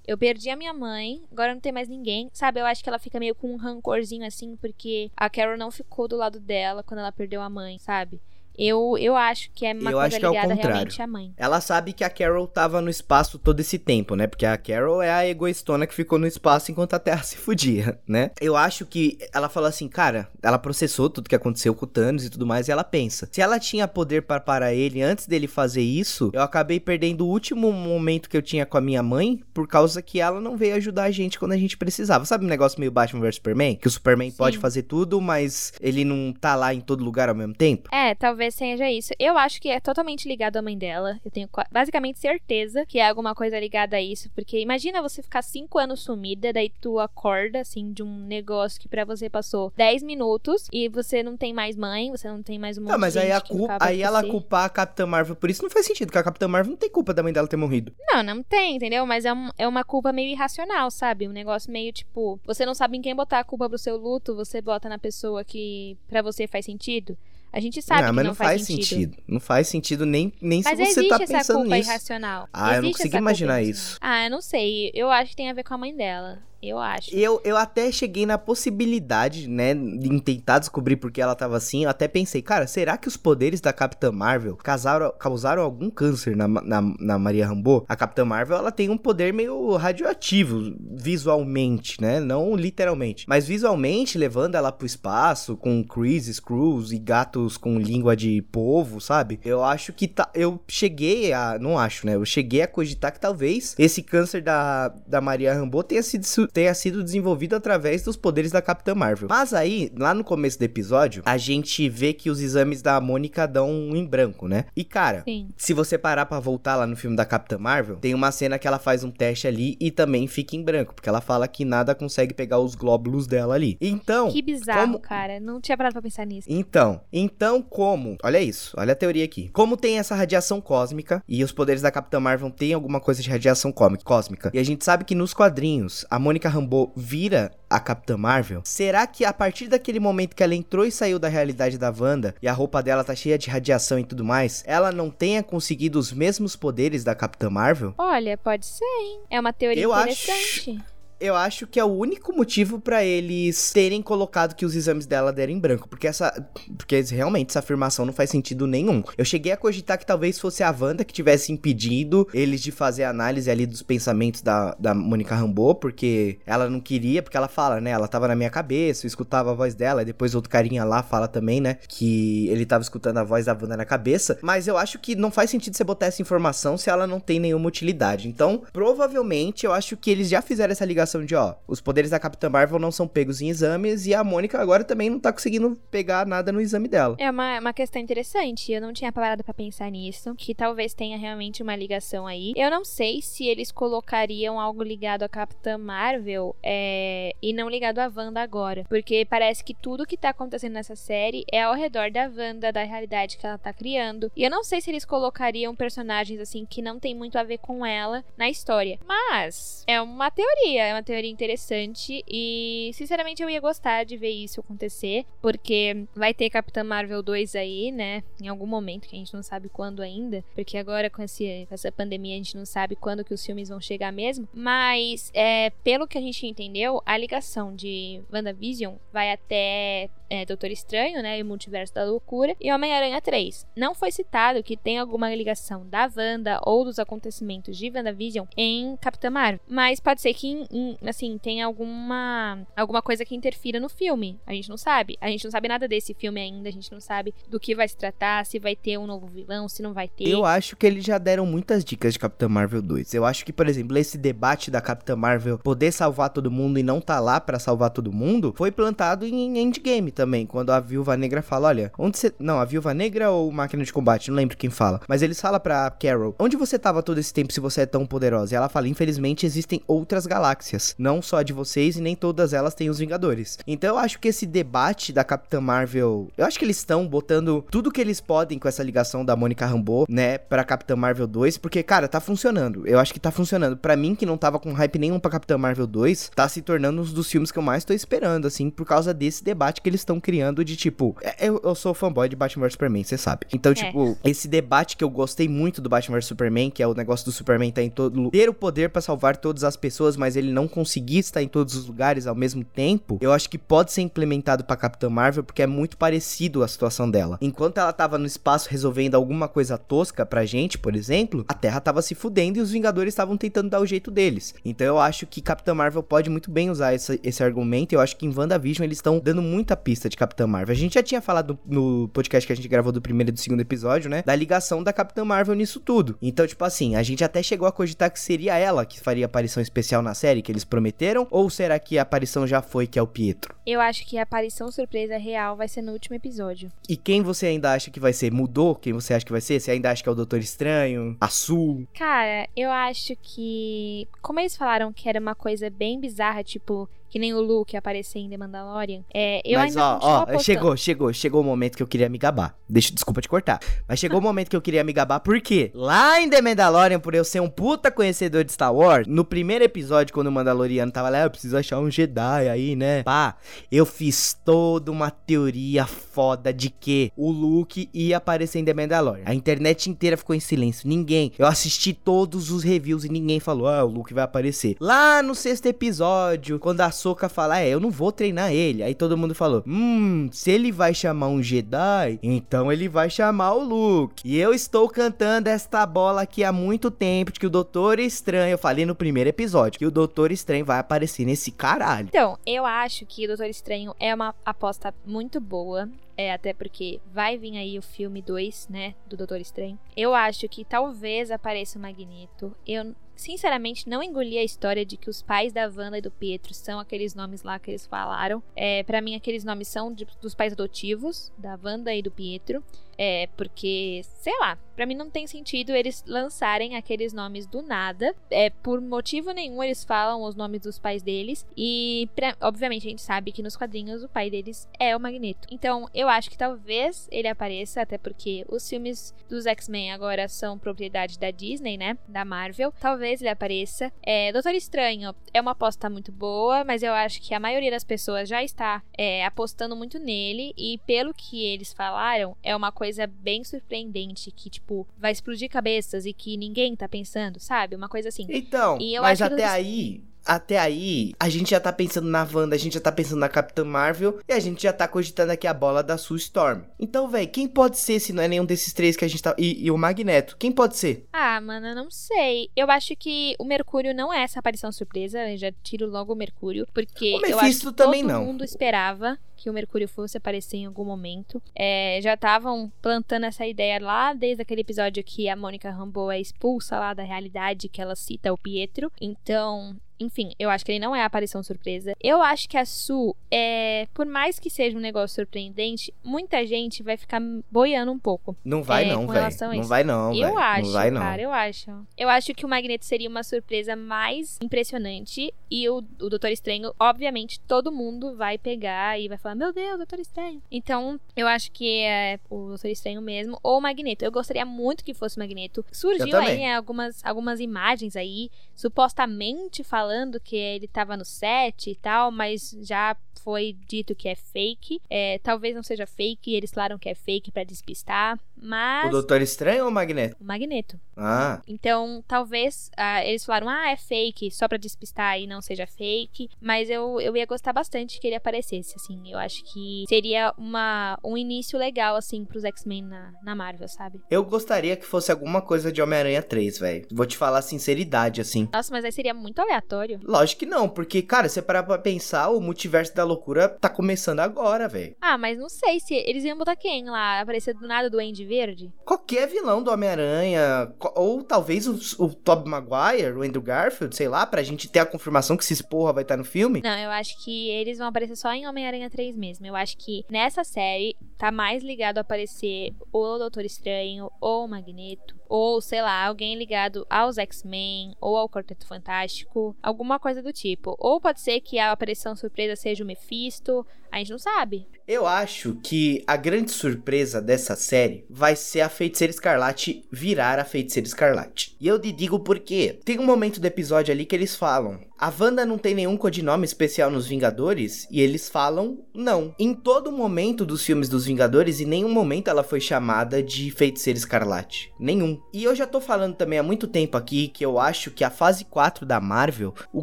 [0.05, 2.29] Eu perdi a minha mãe, agora não tem mais ninguém.
[2.33, 5.71] Sabe, eu acho que ela fica meio com um rancorzinho assim, porque a Carol não
[5.71, 8.21] ficou do lado dela quando ela perdeu a mãe, sabe?
[8.57, 10.75] Eu, eu acho que é uma Eu coisa acho que é o ligada contrário.
[10.77, 11.33] realmente à mãe.
[11.37, 14.27] Ela sabe que a Carol tava no espaço todo esse tempo, né?
[14.27, 17.99] Porque a Carol é a egoístona que ficou no espaço enquanto a Terra se fudia,
[18.07, 18.31] né?
[18.41, 22.25] Eu acho que ela falou assim, cara, ela processou tudo que aconteceu com o Thanos
[22.25, 25.47] e tudo mais, e ela pensa: se ela tinha poder para parar ele antes dele
[25.47, 29.41] fazer isso, eu acabei perdendo o último momento que eu tinha com a minha mãe
[29.55, 32.25] por causa que ela não veio ajudar a gente quando a gente precisava.
[32.25, 33.77] Sabe um negócio meio Batman vs Superman?
[33.77, 34.37] Que o Superman Sim.
[34.37, 37.89] pode fazer tudo, mas ele não tá lá em todo lugar ao mesmo tempo?
[37.93, 39.13] É, talvez seja isso.
[39.19, 41.19] Eu acho que é totalmente ligado à mãe dela.
[41.25, 44.31] Eu tenho basicamente certeza que é alguma coisa ligada a isso.
[44.35, 48.89] Porque imagina você ficar cinco anos sumida, daí tu acorda, assim, de um negócio que
[48.89, 52.79] pra você passou 10 minutos e você não tem mais mãe, você não tem mais
[52.79, 55.63] um monte Não, mas aí, a culpa, aí ela culpar a Capitã Marvel por isso
[55.63, 57.93] não faz sentido, porque a Capitã Marvel não tem culpa da mãe dela ter morrido.
[58.09, 59.05] Não, não tem, entendeu?
[59.07, 61.29] Mas é, um- é uma culpa meio irracional, sabe?
[61.29, 64.35] Um negócio meio tipo, você não sabe em quem botar a culpa pro seu luto,
[64.35, 67.17] você bota na pessoa que pra você faz sentido.
[67.53, 69.17] A gente sabe não, que mas não, não faz sentido.
[69.29, 71.91] Não faz sentido nem, nem Mas se você existe tá essa pensando culpa nisso.
[71.91, 72.49] irracional.
[72.53, 73.99] Ah, eu não Existe consigo essa culpa imaginar isso.
[74.01, 74.91] Ah, eu não sei.
[74.95, 76.39] Eu acho que tem a ver com a mãe dela.
[76.63, 77.13] Eu acho.
[77.13, 81.83] Eu, eu até cheguei na possibilidade, né, de tentar descobrir por que ela tava assim.
[81.83, 86.37] Eu até pensei, cara, será que os poderes da Capitã Marvel causaram, causaram algum câncer
[86.37, 87.85] na, na, na Maria Rambeau?
[87.89, 92.21] A Capitã Marvel, ela tem um poder meio radioativo, visualmente, né?
[92.21, 93.25] Não literalmente.
[93.29, 99.01] Mas visualmente, levando ela pro espaço, com Chris, Screws e gatos com língua de polvo,
[99.01, 99.41] sabe?
[99.45, 100.31] Eu acho que tá.
[100.33, 101.59] Eu cheguei a.
[101.59, 102.15] Não acho, né?
[102.15, 106.75] Eu cheguei a cogitar que talvez esse câncer da, da Maria Rambeau tenha sido, tenha
[106.75, 109.29] sido desenvolvido através dos poderes da Capitã Marvel.
[109.29, 113.47] Mas aí, lá no começo do episódio, a gente vê que os exames da Mônica
[113.47, 114.67] dão em branco, né?
[114.77, 115.49] E cara, Sim.
[115.57, 118.67] se você parar pra voltar lá no filme da Capitã Marvel, tem uma cena que
[118.67, 121.95] ela faz um teste ali e também fica em branco, porque ela fala que nada
[121.95, 123.77] consegue pegar os glóbulos dela ali.
[123.81, 125.41] Então, Que bizarro, como- cara.
[125.41, 126.47] Não tinha parado pra pensar nisso.
[126.51, 128.17] então, então como?
[128.23, 129.49] Olha isso, olha a teoria aqui.
[129.53, 133.31] Como tem essa radiação cósmica e os poderes da Capitã Marvel têm alguma coisa de
[133.31, 138.17] radiação cósmica, e a gente sabe que nos quadrinhos a Mônica Rambeau vira a Capitã
[138.17, 141.91] Marvel, será que a partir daquele momento que ela entrou e saiu da realidade da
[141.97, 145.43] Wanda e a roupa dela tá cheia de radiação e tudo mais, ela não tenha
[145.43, 147.95] conseguido os mesmos poderes da Capitã Marvel?
[147.97, 149.21] Olha, pode ser, hein?
[149.31, 150.83] É uma teoria Eu acho- interessante.
[151.23, 155.33] Eu acho que é o único motivo pra eles terem colocado que os exames dela
[155.33, 156.45] deram em branco, porque essa,
[156.77, 159.05] porque realmente essa afirmação não faz sentido nenhum.
[159.17, 163.05] Eu cheguei a cogitar que talvez fosse a Wanda que tivesse impedido eles de fazer
[163.05, 167.81] análise ali dos pensamentos da, da Mônica Rambeau, porque ela não queria, porque ela fala,
[167.81, 170.85] né, ela tava na minha cabeça, eu escutava a voz dela, e depois outro carinha
[170.85, 174.67] lá fala também, né, que ele tava escutando a voz da Wanda na cabeça, mas
[174.67, 177.69] eu acho que não faz sentido você botar essa informação se ela não tem nenhuma
[177.69, 178.29] utilidade.
[178.29, 182.19] Então, provavelmente, eu acho que eles já fizeram essa ligação de, ó, os poderes da
[182.19, 185.77] Capitã Marvel não são pegos em exames e a Mônica agora também não tá conseguindo
[185.91, 187.17] pegar nada no exame dela.
[187.19, 188.73] É uma, uma questão interessante.
[188.73, 190.35] Eu não tinha parado pra pensar nisso.
[190.37, 192.53] Que talvez tenha realmente uma ligação aí.
[192.57, 197.99] Eu não sei se eles colocariam algo ligado à Capitã Marvel é, e não ligado
[197.99, 198.85] à Wanda agora.
[198.89, 202.83] Porque parece que tudo que tá acontecendo nessa série é ao redor da Wanda, da
[202.83, 204.31] realidade que ela tá criando.
[204.37, 207.59] E eu não sei se eles colocariam personagens assim que não tem muito a ver
[207.59, 208.99] com ela na história.
[209.07, 212.23] Mas é uma teoria, é uma teoria interessante.
[212.29, 215.25] E sinceramente eu ia gostar de ver isso acontecer.
[215.41, 218.23] Porque vai ter Capitã Marvel 2 aí, né?
[218.41, 220.45] Em algum momento, que a gente não sabe quando ainda.
[220.55, 223.69] Porque agora com, esse, com essa pandemia a gente não sabe quando que os filmes
[223.69, 224.49] vão chegar mesmo.
[224.53, 230.71] Mas, é, pelo que a gente entendeu, a ligação de WandaVision vai até é, Doutor
[230.71, 231.39] Estranho, né?
[231.39, 232.57] E o Multiverso da Loucura.
[232.61, 233.67] E Homem-Aranha 3.
[233.77, 238.97] Não foi citado que tem alguma ligação da Wanda ou dos acontecimentos de WandaVision em
[238.97, 239.61] Capitã Marvel.
[239.69, 244.39] Mas pode ser que, em- em- assim, tenha alguma, alguma coisa que interfira no filme.
[244.47, 245.17] A gente não sabe.
[245.21, 246.69] A gente não sabe nada desse filme ainda.
[246.69, 249.69] A gente não sabe do que vai se tratar, se vai ter um novo vilão,
[249.69, 250.29] se não vai ter.
[250.29, 253.13] Eu acho que eles já deram muitas dicas de Capitã Marvel 2.
[253.15, 256.83] Eu acho que, por exemplo, esse debate da Capitã Marvel poder salvar todo mundo e
[256.83, 261.17] não tá lá pra salvar todo mundo foi plantado em Endgame também, quando a Viúva
[261.17, 262.33] Negra fala, olha, onde você...
[262.39, 265.01] Não, a Viúva Negra ou Máquina de Combate, não lembro quem fala.
[265.09, 268.07] Mas eles falam pra Carol, onde você tava todo esse tempo se você é tão
[268.07, 268.55] poderosa?
[268.55, 272.53] E ela fala, infelizmente existem outras galáxias, não só a de vocês e nem todas
[272.53, 273.59] elas têm os Vingadores.
[273.67, 277.65] Então eu acho que esse debate da Capitã Marvel, eu acho que eles estão botando
[277.69, 281.59] tudo que eles podem com essa ligação da Mônica Rambeau, né, pra Capitã Marvel 2,
[281.59, 282.87] porque, cara, tá funcionando.
[282.87, 283.77] Eu acho que tá funcionando.
[283.77, 287.03] Pra mim, que não tava com hype nenhum pra Capitã Marvel 2, tá se tornando
[287.03, 290.01] um dos filmes que eu mais tô esperando, assim, por causa desse debate que eles
[290.01, 293.47] estão criando de, tipo, é- eu, eu sou fanboy de Batman vs Superman, você sabe.
[293.53, 296.95] Então, tipo, esse debate que eu gostei muito do Batman vs Superman, que é o
[296.95, 300.37] negócio do Superman tá em todo ter o poder pra salvar todas as pessoas, mas
[300.37, 303.93] ele não conseguir estar em todos os lugares ao mesmo tempo, eu acho que pode
[303.93, 307.39] ser implementado pra Capitã Marvel porque é muito parecido a situação dela.
[307.41, 311.81] Enquanto ela tava no espaço resolvendo alguma coisa tosca pra gente, por exemplo, a Terra
[311.81, 314.55] tava se fudendo e os Vingadores estavam tentando dar o jeito deles.
[314.65, 317.93] Então eu acho que Capitã Marvel pode muito bem usar esse, esse argumento.
[317.93, 320.73] Eu acho que em WandaVision eles estão dando muita pista de Capitã Marvel.
[320.73, 323.41] A gente já tinha falado no podcast que a gente gravou do primeiro e do
[323.41, 324.23] segundo episódio, né?
[324.25, 326.17] Da ligação da Capitã Marvel nisso tudo.
[326.21, 329.63] Então, tipo assim, a gente até chegou a cogitar que seria ela que faria aparição
[329.63, 331.27] especial na série, que eles prometeram?
[331.31, 333.55] Ou será que a aparição já foi, que é o Pietro?
[333.67, 336.71] Eu acho que a aparição surpresa real vai ser no último episódio.
[336.89, 338.33] E quem você ainda acha que vai ser?
[338.33, 338.75] Mudou?
[338.75, 339.61] Quem você acha que vai ser?
[339.61, 341.17] Você ainda acha que é o Doutor Estranho?
[341.21, 341.87] A Sul?
[341.95, 344.09] Cara, eu acho que.
[344.21, 348.21] Como eles falaram que era uma coisa bem bizarra, tipo, que nem o Luke aparecer
[348.21, 349.03] em The Mandalorian.
[349.13, 352.17] É, eu Mas ainda ó, ó, chegou, chegou, chegou o momento que eu queria me
[352.17, 352.57] gabar.
[352.67, 353.61] Deixa, desculpa te cortar.
[353.87, 355.71] Mas chegou o momento que eu queria me gabar, por quê?
[355.75, 359.63] Lá em The Mandalorian, por eu ser um puta conhecedor de Star Wars, no primeiro
[359.63, 363.03] episódio, quando o Mandaloriano tava lá, "Ah, eu preciso achar um Jedi aí, né?
[363.03, 363.37] Pá,
[363.71, 369.25] eu fiz toda uma teoria foda de que o Luke ia aparecer em The Mandalorian.
[369.27, 371.31] A internet inteira ficou em silêncio, ninguém.
[371.39, 374.77] Eu assisti todos os reviews e ninguém falou, ah, o Luke vai aparecer.
[374.81, 378.81] Lá no sexto episódio, quando a Soca fala, é, eu não vou treinar ele.
[378.81, 383.55] Aí todo mundo falou, hum, se ele vai chamar um Jedi, então ele vai chamar
[383.55, 384.23] o Luke.
[384.25, 388.53] E eu estou cantando esta bola aqui há muito tempo de que o Doutor Estranho,
[388.53, 392.07] eu falei no primeiro episódio, que o Doutor Estranho vai aparecer nesse caralho.
[392.09, 395.89] Então, eu acho que o Doutor Estranho é uma aposta muito boa.
[396.17, 399.79] É, até porque vai vir aí o filme 2, né, do Doutor Estranho.
[399.97, 402.55] Eu acho que talvez apareça o Magneto.
[402.67, 406.53] Eu, sinceramente, não engoli a história de que os pais da Wanda e do Pietro
[406.53, 408.43] são aqueles nomes lá que eles falaram.
[408.55, 412.63] É, para mim, aqueles nomes são de- dos pais adotivos, da Wanda e do Pietro.
[412.99, 418.15] É, porque, sei lá, pra mim não tem sentido eles lançarem aqueles nomes do nada.
[418.31, 421.47] É, por motivo nenhum eles falam os nomes dos pais deles.
[421.57, 425.49] E, pra- obviamente, a gente sabe que nos quadrinhos o pai deles é o Magneto.
[425.51, 430.59] Então, eu acho que talvez ele apareça, até porque os filmes dos X-Men agora são
[430.59, 431.97] propriedade da Disney, né?
[432.07, 432.73] Da Marvel.
[432.81, 433.93] Talvez ele apareça.
[434.03, 437.85] É, Doutor Estranho é uma aposta muito boa, mas eu acho que a maioria das
[437.85, 440.53] pessoas já está é, apostando muito nele.
[440.57, 446.05] E pelo que eles falaram, é uma coisa bem surpreendente que, tipo, vai explodir cabeças
[446.07, 447.75] e que ninguém tá pensando, sabe?
[447.77, 448.27] Uma coisa assim.
[448.29, 452.55] Então, E mas até eles- aí, até aí, a gente já tá pensando na Wanda,
[452.55, 455.47] a gente já tá pensando na Capitã Marvel e a gente já tá cogitando aqui
[455.47, 456.63] a bola da Sue Storm.
[456.79, 459.35] Então, véi, quem pode ser se não é nenhum desses três que a gente tá.
[459.39, 460.37] E, e o Magneto?
[460.37, 461.07] Quem pode ser?
[461.13, 462.51] Ah, mano, eu não sei.
[462.57, 465.31] Eu acho que o Mercúrio não é essa aparição surpresa.
[465.31, 466.67] Eu já tiro logo o Mercúrio.
[466.73, 468.25] Porque O eu acho que também todo não.
[468.25, 471.43] mundo esperava que o Mercúrio fosse aparecer em algum momento.
[471.55, 476.21] É, já estavam plantando essa ideia lá desde aquele episódio que a Mônica Rambeau é
[476.21, 478.91] expulsa lá da realidade, que ela cita o Pietro.
[479.01, 479.77] Então.
[480.03, 481.95] Enfim, eu acho que ele não é a aparição surpresa.
[482.03, 486.83] Eu acho que a Su, é, por mais que seja um negócio surpreendente, muita gente
[486.83, 488.37] vai ficar boiando um pouco.
[488.45, 489.27] Não vai, É, não, velho.
[489.61, 490.15] Não vai, não.
[490.15, 491.01] Eu acho, Não vai, não.
[491.01, 491.71] cara, eu acho.
[491.97, 495.33] Eu acho que o Magneto seria uma surpresa mais impressionante.
[495.51, 499.77] E o, o Doutor Estranho, obviamente, todo mundo vai pegar e vai falar: Meu Deus,
[499.77, 500.43] Doutor Estranho.
[500.51, 503.39] Então, eu acho que é o Doutor Estranho mesmo.
[503.43, 504.05] Ou o Magneto.
[504.05, 505.65] Eu gostaria muito que fosse o Magneto.
[505.71, 511.75] Surgiu aí né, algumas, algumas imagens aí, supostamente falando que ele tava no set e
[511.75, 514.81] tal, mas já foi dito que é fake.
[514.91, 518.19] É, talvez não seja fake, eles falaram que é fake pra despistar.
[518.37, 518.89] Mas.
[518.89, 520.17] O Doutor Estranho ou o Magneto?
[520.21, 520.79] O Magneto.
[520.97, 525.67] Ah, Então, talvez ah, eles falaram, ah, é fake, só pra despistar e não seja
[525.67, 526.29] fake.
[526.41, 529.01] Mas eu, eu ia gostar bastante que ele aparecesse, assim.
[529.11, 534.01] Eu acho que seria uma, um início legal, assim, pros X-Men na, na Marvel, sabe?
[534.11, 536.87] eu gostaria que fosse alguma coisa de Homem-Aranha 3, velho.
[536.91, 538.49] Vou te falar a sinceridade, assim.
[538.53, 539.72] Nossa, mas aí seria muito aleatório.
[540.05, 543.69] Lógico que não, porque, cara, se você parar pra pensar, o multiverso da loucura tá
[543.69, 544.97] começando agora, velho.
[545.01, 547.21] Ah, mas não sei se eles iam botar quem lá?
[547.21, 548.73] Aparecer do nada do Duende Verde?
[548.85, 554.27] Qualquer vilão do Homem-Aranha, ou talvez o, o Tobey Maguire, o Andrew Garfield, sei lá,
[554.27, 556.63] pra gente ter a confirmação que esse porra vai estar no filme.
[556.63, 559.47] Não, eu acho que eles vão aparecer só em Homem-Aranha 3 mesmo.
[559.47, 564.45] Eu acho que nessa série tá mais ligado a aparecer ou o Doutor Estranho, ou
[564.45, 570.23] o Magneto, ou sei lá, alguém ligado aos X-Men, ou ao Quarteto Fantástico, alguma coisa
[570.23, 570.77] do tipo.
[570.79, 574.67] Ou pode ser que a aparição surpresa seja o Mephisto, a gente não sabe.
[574.89, 580.45] Eu acho que a grande surpresa dessa série vai ser a Feiticeira Escarlate virar a
[580.45, 581.57] Feiticeira Escarlate.
[581.61, 582.81] E eu te digo por quê.
[582.85, 586.45] Tem um momento do episódio ali que eles falam: a Wanda não tem nenhum codinome
[586.45, 587.87] especial nos Vingadores?
[587.91, 589.35] E eles falam não.
[589.39, 593.99] Em todo momento dos filmes dos Vingadores, em nenhum momento ela foi chamada de Feiticeira
[593.99, 594.73] Escarlate.
[594.81, 595.21] Nenhum.
[595.33, 598.11] E eu já tô falando também há muito tempo aqui que eu acho que a
[598.11, 599.83] fase 4 da Marvel, o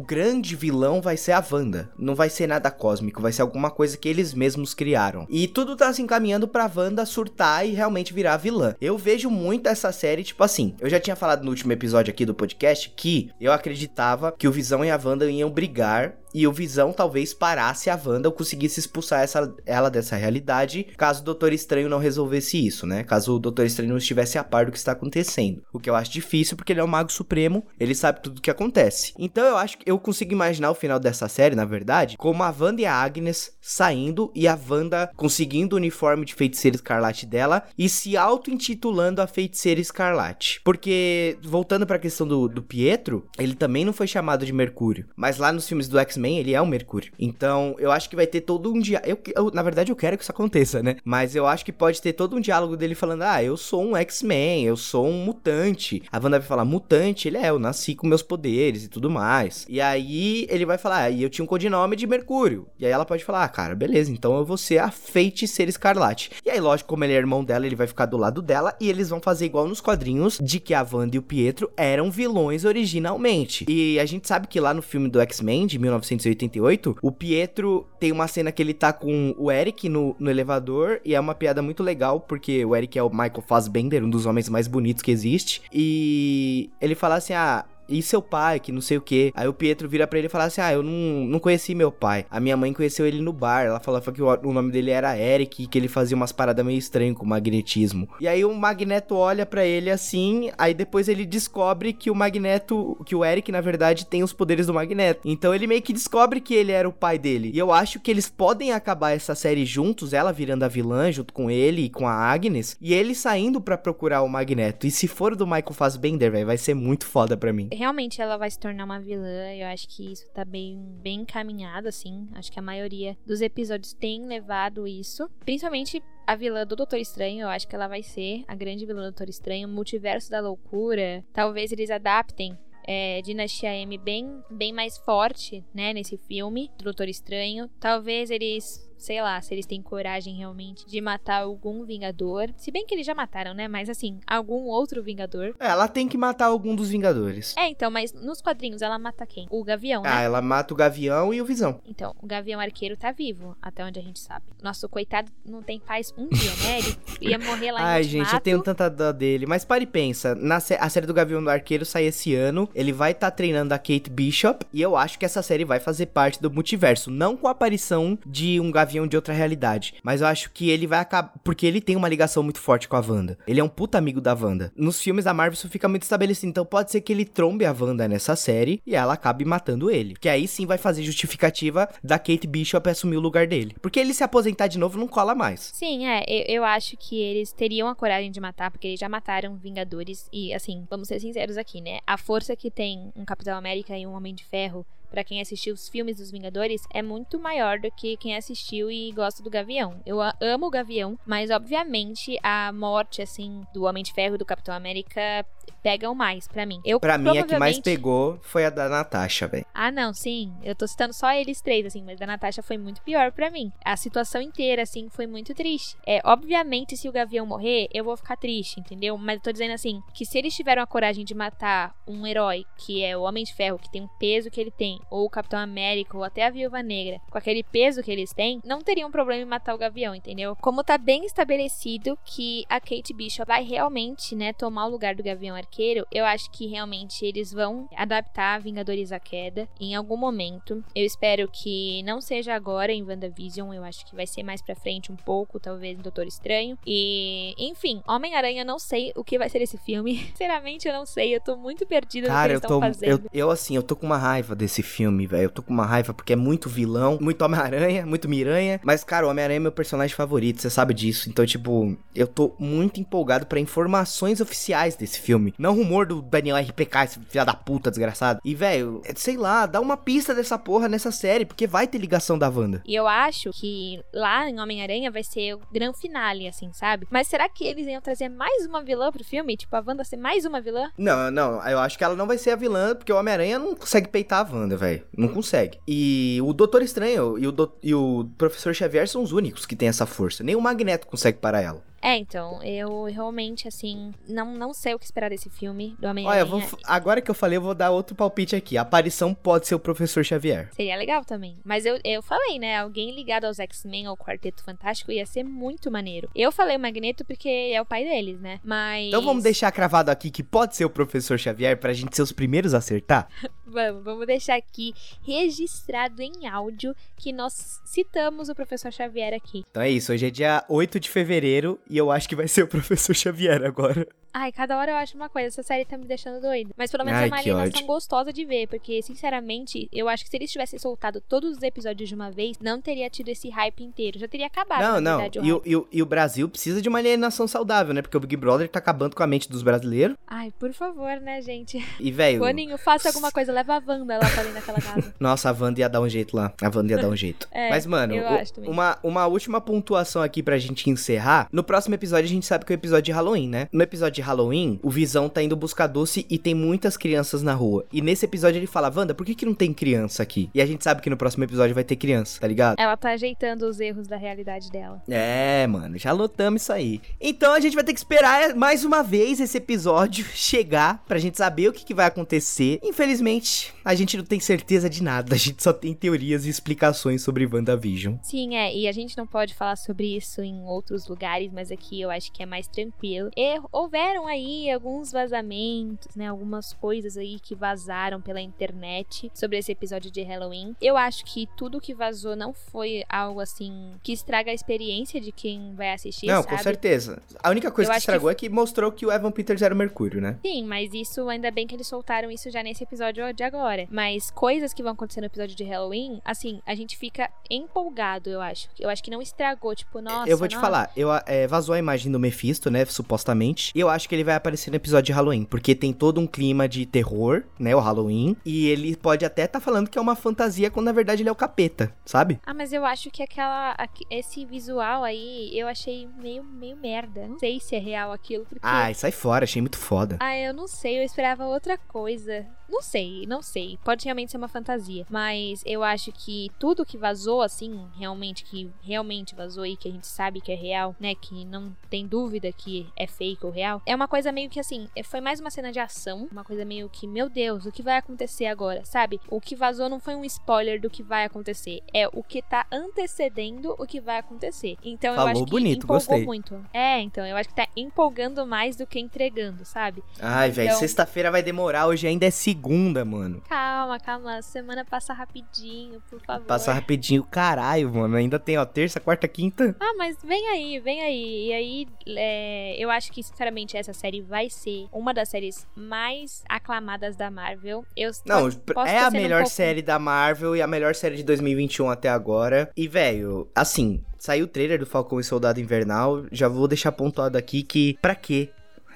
[0.00, 1.90] grande vilão vai ser a Wanda.
[1.98, 5.26] Não vai ser nada cósmico, vai ser alguma coisa que eles mesmos criaram.
[5.28, 8.74] E tudo tá se encaminhando pra Wanda surtar e realmente virar vilã.
[8.80, 12.24] Eu vejo muito essa série, tipo assim, eu já tinha falado no último episódio aqui
[12.24, 16.52] do podcast que eu acreditava que o Visão e a Wanda iam brigar e o
[16.52, 21.52] Visão talvez parasse a Wanda ou conseguisse expulsar essa, ela dessa realidade, caso o Doutor
[21.52, 23.04] Estranho não resolvesse isso, né?
[23.04, 25.62] Caso o Doutor Estranho não estivesse a par do que está acontecendo.
[25.72, 28.40] O que eu acho difícil, porque ele é o Mago Supremo, ele sabe tudo o
[28.40, 29.12] que acontece.
[29.18, 32.54] Então eu acho que eu consigo imaginar o final dessa série, na verdade, como a
[32.56, 37.64] Wanda e a Agnes saindo e a Wanda conseguindo o uniforme de feiticeira escarlate dela
[37.76, 40.60] e se auto-intitulando a feiticeira escarlate.
[40.64, 45.08] Porque, voltando para a questão do, do Pietro, ele também não foi chamado de Mercúrio,
[45.16, 47.12] mas lá nos filmes do X-Men X-Men, ele é o Mercúrio.
[47.18, 49.02] Então, eu acho que vai ter todo um dia.
[49.04, 50.96] Eu, eu, na verdade, eu quero que isso aconteça, né?
[51.04, 53.96] Mas eu acho que pode ter todo um diálogo dele falando: Ah, eu sou um
[53.96, 56.02] X-Men, eu sou um mutante.
[56.12, 59.66] A Wanda vai falar: Mutante, ele é, eu nasci com meus poderes e tudo mais.
[59.68, 62.66] E aí ele vai falar: Ah, e eu tinha um codinome de Mercúrio.
[62.78, 66.30] E aí ela pode falar: Ah, cara, beleza, então eu vou ser a feiticeira escarlate.
[66.44, 68.88] E aí, lógico, como ele é irmão dela, ele vai ficar do lado dela e
[68.88, 72.64] eles vão fazer igual nos quadrinhos de que a Wanda e o Pietro eram vilões
[72.64, 73.64] originalmente.
[73.68, 77.86] E a gente sabe que lá no filme do X-Men de 19 1988, o Pietro
[77.98, 81.34] tem uma cena que ele tá com o Eric no, no elevador e é uma
[81.34, 85.02] piada muito legal porque o Eric é o Michael Fassbender, um dos homens mais bonitos
[85.02, 85.62] que existe.
[85.72, 89.32] E ele fala assim: ah e seu pai, que não sei o que.
[89.34, 91.90] Aí o Pietro vira para ele e fala assim: Ah, eu não, não conheci meu
[91.90, 92.24] pai.
[92.30, 93.64] A minha mãe conheceu ele no bar.
[93.64, 96.64] Ela falava que o, o nome dele era Eric e que ele fazia umas paradas
[96.64, 98.08] meio estranhas com magnetismo.
[98.20, 102.96] E aí o Magneto olha para ele assim, aí depois ele descobre que o Magneto,
[103.04, 105.20] que o Eric, na verdade, tem os poderes do Magneto.
[105.24, 107.50] Então ele meio que descobre que ele era o pai dele.
[107.54, 111.32] E eu acho que eles podem acabar essa série juntos, ela virando a vilã junto
[111.32, 114.86] com ele e com a Agnes, e ele saindo para procurar o Magneto.
[114.86, 118.36] E se for do Michael Fassbender, velho, vai ser muito foda pra mim realmente ela
[118.36, 119.54] vai se tornar uma vilã.
[119.54, 122.28] Eu acho que isso tá bem, bem encaminhado, assim.
[122.34, 125.30] Acho que a maioria dos episódios tem levado isso.
[125.40, 129.00] Principalmente a vilã do Doutor Estranho, eu acho que ela vai ser a grande vilã
[129.00, 129.66] do Doutor Estranho.
[129.66, 131.24] Multiverso da Loucura.
[131.32, 137.08] Talvez eles adaptem é, Dinastia M bem, bem mais forte, né, nesse filme do Doutor
[137.08, 137.70] Estranho.
[137.80, 142.50] Talvez eles sei lá, se eles têm coragem realmente de matar algum Vingador.
[142.56, 143.66] Se bem que eles já mataram, né?
[143.66, 145.54] Mas assim, algum outro Vingador.
[145.58, 147.56] É, ela tem que matar algum dos Vingadores.
[147.56, 149.46] É, então, mas nos quadrinhos ela mata quem?
[149.50, 150.10] O Gavião, né?
[150.12, 151.80] Ah, ela mata o Gavião e o Visão.
[151.86, 154.44] Então, o Gavião Arqueiro tá vivo, até onde a gente sabe.
[154.62, 156.78] Nosso coitado não tem paz um dia, né?
[157.20, 159.46] Ele ia morrer lá em Ai, gente, eu tenho tanta dó dele.
[159.46, 162.92] Mas pare e pensa, na a série do Gavião do Arqueiro sai esse ano, ele
[162.92, 166.06] vai estar tá treinando a Kate Bishop, e eu acho que essa série vai fazer
[166.06, 169.94] parte do multiverso, não com a aparição de um Gavião Gavião de outra realidade.
[170.02, 171.32] Mas eu acho que ele vai acabar.
[171.44, 173.38] Porque ele tem uma ligação muito forte com a Wanda.
[173.46, 174.72] Ele é um puta amigo da Wanda.
[174.76, 176.50] Nos filmes da Marvel isso fica muito estabelecido.
[176.50, 180.14] Então pode ser que ele trombe a Wanda nessa série e ela acabe matando ele.
[180.14, 183.76] Que aí sim vai fazer justificativa da Kate Bishop assumir o lugar dele.
[183.80, 185.70] Porque ele se aposentar de novo não cola mais.
[185.72, 186.24] Sim, é.
[186.26, 190.28] Eu, eu acho que eles teriam a coragem de matar, porque eles já mataram Vingadores.
[190.32, 192.00] E assim, vamos ser sinceros aqui, né?
[192.06, 195.74] A força que tem um Capitão América e um Homem de Ferro para quem assistiu
[195.74, 200.00] os filmes dos Vingadores, é muito maior do que quem assistiu e gosta do Gavião.
[200.06, 204.44] Eu amo o Gavião, mas obviamente a morte, assim, do Homem de Ferro e do
[204.44, 205.44] Capitão América
[205.82, 206.80] pegam mais para mim.
[206.84, 209.66] Eu Pra mim, a que mais pegou foi a da Natasha, velho.
[209.74, 210.52] Ah, não, sim.
[210.62, 213.72] Eu tô citando só eles três, assim, mas da Natasha foi muito pior para mim.
[213.84, 215.96] A situação inteira, assim, foi muito triste.
[216.06, 219.16] É, obviamente, se o Gavião morrer, eu vou ficar triste, entendeu?
[219.16, 222.64] Mas eu tô dizendo assim, que se eles tiveram a coragem de matar um herói,
[222.76, 225.30] que é o Homem de Ferro, que tem um peso que ele tem, ou o
[225.30, 229.10] Capitão América, ou até a Viúva Negra, com aquele peso que eles têm, não teriam
[229.10, 230.56] problema em matar o Gavião, entendeu?
[230.60, 235.22] Como tá bem estabelecido que a Kate Bishop vai realmente, né, tomar o lugar do
[235.22, 240.82] Gavião Arqueiro, eu acho que realmente eles vão adaptar Vingadores à Queda em algum momento.
[240.94, 244.74] Eu espero que não seja agora em WandaVision, eu acho que vai ser mais pra
[244.74, 246.78] frente um pouco, talvez em Doutor Estranho.
[246.86, 250.18] E, enfim, Homem-Aranha, não sei o que vai ser esse filme.
[250.32, 253.30] Sinceramente, eu não sei, eu tô muito perdida Cara, no que eles estão fazendo.
[253.32, 255.44] Eu, eu, assim, eu tô com uma raiva desse filme, velho.
[255.44, 258.80] Eu tô com uma raiva porque é muito vilão, muito Homem-Aranha, muito Miranha.
[258.82, 261.28] Mas, cara, o Homem-Aranha é meu personagem favorito, você sabe disso.
[261.28, 265.49] Então, tipo, eu tô muito empolgado para informações oficiais desse filme.
[265.50, 265.54] Filme.
[265.58, 268.40] Não rumor do Daniel RPK, esse filho da puta desgraçado.
[268.44, 271.98] E, velho, é, sei lá, dá uma pista dessa porra nessa série, porque vai ter
[271.98, 272.82] ligação da Wanda.
[272.86, 277.06] E eu acho que lá em Homem-Aranha vai ser o grande finale, assim, sabe?
[277.10, 279.56] Mas será que eles iam trazer mais uma vilã pro filme?
[279.56, 280.90] Tipo, a Wanda ser mais uma vilã?
[280.96, 283.74] Não, não, eu acho que ela não vai ser a vilã, porque o Homem-Aranha não
[283.74, 285.02] consegue peitar a Wanda, velho.
[285.16, 285.78] Não consegue.
[285.86, 287.72] E o Doutor Estranho e o, do...
[287.82, 290.42] e o Professor Xavier são os únicos que têm essa força.
[290.42, 291.89] Nem o Magneto consegue parar ela.
[292.02, 296.10] É, então, eu realmente, assim, não, não sei o que esperar desse filme do Olha,
[296.10, 296.44] Homem-Aranha.
[296.46, 296.78] vou...
[296.84, 298.78] agora que eu falei, eu vou dar outro palpite aqui.
[298.78, 300.70] A aparição pode ser o Professor Xavier.
[300.72, 301.58] Seria legal também.
[301.64, 302.78] Mas eu, eu falei, né?
[302.78, 306.30] Alguém ligado aos X-Men ou Quarteto Fantástico ia ser muito maneiro.
[306.34, 308.60] Eu falei o Magneto porque é o pai deles, né?
[308.64, 309.08] Mas.
[309.08, 312.32] Então vamos deixar cravado aqui que pode ser o Professor Xavier pra gente ser os
[312.32, 313.28] primeiros a acertar?
[313.70, 314.92] Vamos, vamos deixar aqui
[315.22, 319.64] registrado em áudio que nós citamos o Professor Xavier aqui.
[319.70, 322.64] Então é isso, hoje é dia 8 de fevereiro e eu acho que vai ser
[322.64, 324.06] o Professor Xavier agora.
[324.32, 325.48] Ai, cada hora eu acho uma coisa.
[325.48, 326.70] Essa série tá me deixando doida.
[326.76, 328.68] Mas pelo menos Ai, é uma alienação gostosa de ver.
[328.68, 332.56] Porque, sinceramente, eu acho que se eles tivessem soltado todos os episódios de uma vez,
[332.60, 334.18] não teria tido esse hype inteiro.
[334.18, 335.18] Já teria acabado, não, não.
[335.18, 338.02] verdade, o E o, e, o, e o Brasil precisa de uma alienação saudável, né?
[338.02, 340.16] Porque o Big Brother tá acabando com a mente dos brasileiros.
[340.26, 341.84] Ai, por favor, né, gente?
[341.98, 342.38] E, velho.
[342.38, 343.52] Boninho, faça alguma coisa.
[343.60, 345.14] Leva a Wanda lá pra dentro daquela casa.
[345.20, 346.50] Nossa, a Wanda ia dar um jeito lá.
[346.62, 347.46] A Wanda ia dar um jeito.
[347.52, 351.48] É, Mas, mano, o- uma, uma última pontuação aqui pra gente encerrar.
[351.52, 353.68] No próximo episódio, a gente sabe que é o episódio de Halloween, né?
[353.72, 357.52] No episódio de Halloween, o Visão tá indo buscar doce e tem muitas crianças na
[357.52, 357.84] rua.
[357.92, 360.48] E nesse episódio ele fala, Wanda, por que, que não tem criança aqui?
[360.54, 362.78] E a gente sabe que no próximo episódio vai ter criança, tá ligado?
[362.78, 365.02] Ela tá ajeitando os erros da realidade dela.
[365.08, 367.00] É, mano, já lotamos isso aí.
[367.20, 371.36] Então a gente vai ter que esperar mais uma vez esse episódio chegar pra gente
[371.36, 372.78] saber o que, que vai acontecer.
[372.82, 373.46] Infelizmente,
[373.84, 377.46] a gente não tem certeza de nada, a gente só tem teorias e explicações sobre
[377.46, 378.16] WandaVision.
[378.22, 382.00] Sim, é, e a gente não pode falar sobre isso em outros lugares, mas aqui
[382.00, 383.30] eu acho que é mais tranquilo.
[383.36, 386.28] E houveram aí alguns vazamentos, né?
[386.28, 390.74] Algumas coisas aí que vazaram pela internet sobre esse episódio de Halloween.
[390.80, 395.32] Eu acho que tudo que vazou não foi algo assim que estraga a experiência de
[395.32, 396.56] quem vai assistir, não, sabe?
[396.56, 397.22] com certeza.
[397.42, 399.62] A única coisa Eu que acho que estragou é que mostrou que o Evan Peters
[399.62, 400.38] era o Mercúrio, né?
[400.42, 403.86] Sim, mas isso ainda bem que eles soltaram isso já nesse episódio de agora.
[403.90, 408.40] Mas coisas que vão acontecer no episódio de Halloween, assim, a gente fica empolgado, eu
[408.40, 408.68] acho.
[408.78, 410.28] Eu acho que não estragou, tipo, nossa.
[410.28, 410.66] eu vou te nossa.
[410.66, 414.24] falar, eu, é, vazou a imagem do Mephisto, né, supostamente, e eu acho que ele
[414.24, 417.80] vai aparecer no episódio de Halloween, porque tem todo um clima de terror, né, o
[417.80, 421.28] Halloween, e ele pode até estar falando que é uma fantasia, quando na verdade ele
[421.28, 422.38] é o capeta, sabe?
[422.44, 423.72] Ah, mas eu acho que aquela.
[423.78, 427.26] aque- Esse visual aí eu achei meio, meio merda.
[427.26, 428.60] Não sei se é real aquilo, porque.
[428.62, 430.16] Ai, sai fora, achei muito foda.
[430.20, 432.46] Ah, eu não sei, eu esperava outra coisa.
[432.68, 433.78] Não sei, não sei.
[433.84, 435.06] Pode realmente ser uma fantasia.
[435.08, 439.92] Mas eu acho que tudo que vazou, assim, realmente, que realmente vazou e que a
[439.92, 441.14] gente sabe que é real, né?
[441.14, 443.80] Que não tem dúvida que é fake ou real.
[443.86, 446.28] É uma coisa meio que assim, é- foi mais uma cena de ação.
[446.32, 448.84] Uma coisa meio que, meu Deus, o que vai acontecer agora?
[448.84, 449.20] Sabe?
[449.28, 451.80] O que vazou não foi um spoiler do que vai acontecer.
[451.94, 454.76] É o que tá antecedendo o que vai acontecer.
[454.84, 456.24] Então eu Falou acho que bonito, empolgou gostei.
[456.24, 456.60] muito.
[456.72, 460.02] É, então, eu acho que tá empolgando mais do que entregando, sabe?
[460.20, 463.09] Ai, velho, Então- sexta-feira vai demorar, hoje ainda é segunda, mano.
[463.48, 464.36] Calma, calma.
[464.38, 466.46] A semana passa rapidinho, por favor.
[466.46, 468.16] Passa rapidinho, caralho, mano.
[468.16, 469.74] Ainda tem, ó, terça, quarta, quinta.
[469.80, 471.48] Ah, mas vem aí, vem aí.
[471.48, 471.86] E aí,
[472.16, 477.30] é, eu acho que, sinceramente, essa série vai ser uma das séries mais aclamadas da
[477.30, 477.84] Marvel.
[477.96, 478.48] Eu Não,
[478.86, 481.88] é a sendo um melhor pouco- série da Marvel e a melhor série de 2021
[481.90, 482.70] até agora.
[482.76, 486.24] E, velho, assim, saiu o trailer do Falcão e Soldado Invernal.
[486.30, 488.50] Já vou deixar pontuado aqui que, pra quê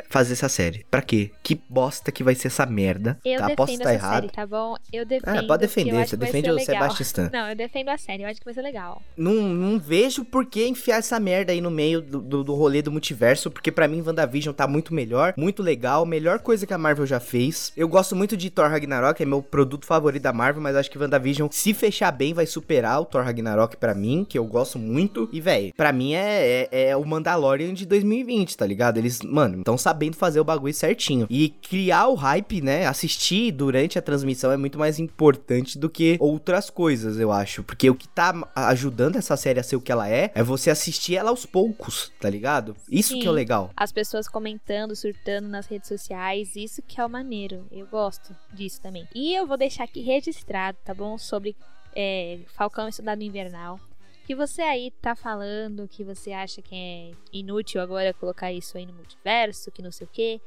[0.09, 0.85] fazer essa série?
[0.91, 1.31] Pra quê?
[1.43, 3.19] Que bosta que vai ser essa merda.
[3.25, 3.49] Eu tá?
[3.49, 4.23] defendo estar essa errado.
[4.23, 4.77] série, tá bom?
[4.93, 5.37] Eu defendo.
[5.37, 6.75] É, pode defender, você defende o legal.
[6.75, 7.31] Sebastian Stan.
[7.33, 9.03] Não, eu defendo a série, eu acho que vai ser legal.
[9.17, 12.83] Não, não vejo por que enfiar essa merda aí no meio do, do, do rolê
[12.83, 16.79] do multiverso, porque pra mim WandaVision tá muito melhor, muito legal, melhor coisa que a
[16.79, 17.73] Marvel já fez.
[17.77, 20.99] Eu gosto muito de Thor Ragnarok, é meu produto favorito da Marvel, mas acho que
[20.99, 25.29] WandaVision, se fechar bem, vai superar o Thor Ragnarok pra mim, que eu gosto muito.
[25.33, 28.99] E, velho, pra mim é, é, é o Mandalorian de 2020, tá ligado?
[28.99, 31.27] Eles, mano, estão sabendo fazer o bagulho certinho.
[31.29, 32.87] E criar o hype, né?
[32.87, 37.63] Assistir durante a transmissão é muito mais importante do que outras coisas, eu acho.
[37.63, 40.71] Porque o que tá ajudando essa série a ser o que ela é, é você
[40.71, 42.75] assistir ela aos poucos, tá ligado?
[42.91, 43.37] Isso que é o Sim.
[43.37, 43.71] legal.
[43.77, 47.67] As pessoas comentando, surtando nas redes sociais, isso que é o maneiro.
[47.71, 49.07] Eu gosto disso também.
[49.15, 51.19] E eu vou deixar aqui registrado, tá bom?
[51.19, 51.55] Sobre
[51.95, 53.79] é, Falcão e Soldado Invernal.
[54.27, 58.87] Que você aí tá falando que você acha que é inútil agora colocar isso aí
[58.87, 60.41] no multiverso, que não sei o quê.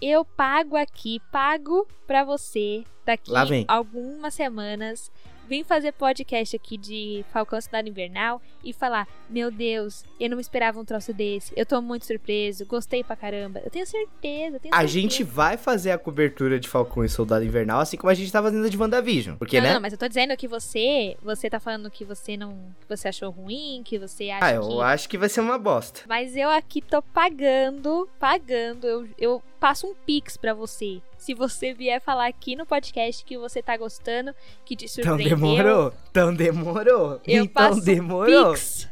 [0.00, 3.32] Eu pago aqui, pago pra você daqui
[3.66, 5.10] algumas semanas
[5.46, 10.78] vir fazer podcast aqui de Falcão Cidade Invernal e falar: Meu Deus, eu não esperava
[10.78, 11.52] um troço desse.
[11.56, 13.60] Eu tô muito surpreso, gostei pra caramba.
[13.64, 14.56] Eu tenho certeza.
[14.56, 14.88] Eu tenho a certeza.
[14.88, 18.42] gente vai fazer a cobertura de Falcão e Soldado Invernal, assim como a gente tá
[18.42, 19.36] fazendo de WandaVision.
[19.36, 19.74] Porque, não, né?
[19.74, 23.08] não, mas eu tô dizendo que você, você tá falando que você não, que você
[23.08, 26.00] achou ruim, que você acha Ah, eu que acho que vai ser uma bosta.
[26.08, 28.86] Mas eu aqui tô pagando, pagando.
[28.86, 31.00] Eu, eu passo um pix pra você.
[31.26, 34.32] Se você vier falar aqui no podcast que você tá gostando,
[34.64, 35.36] que te Então surpreendeu.
[35.36, 35.92] demorou?
[36.08, 37.20] Então demorou?
[37.26, 38.52] Eu então passo demorou?
[38.52, 38.88] pix.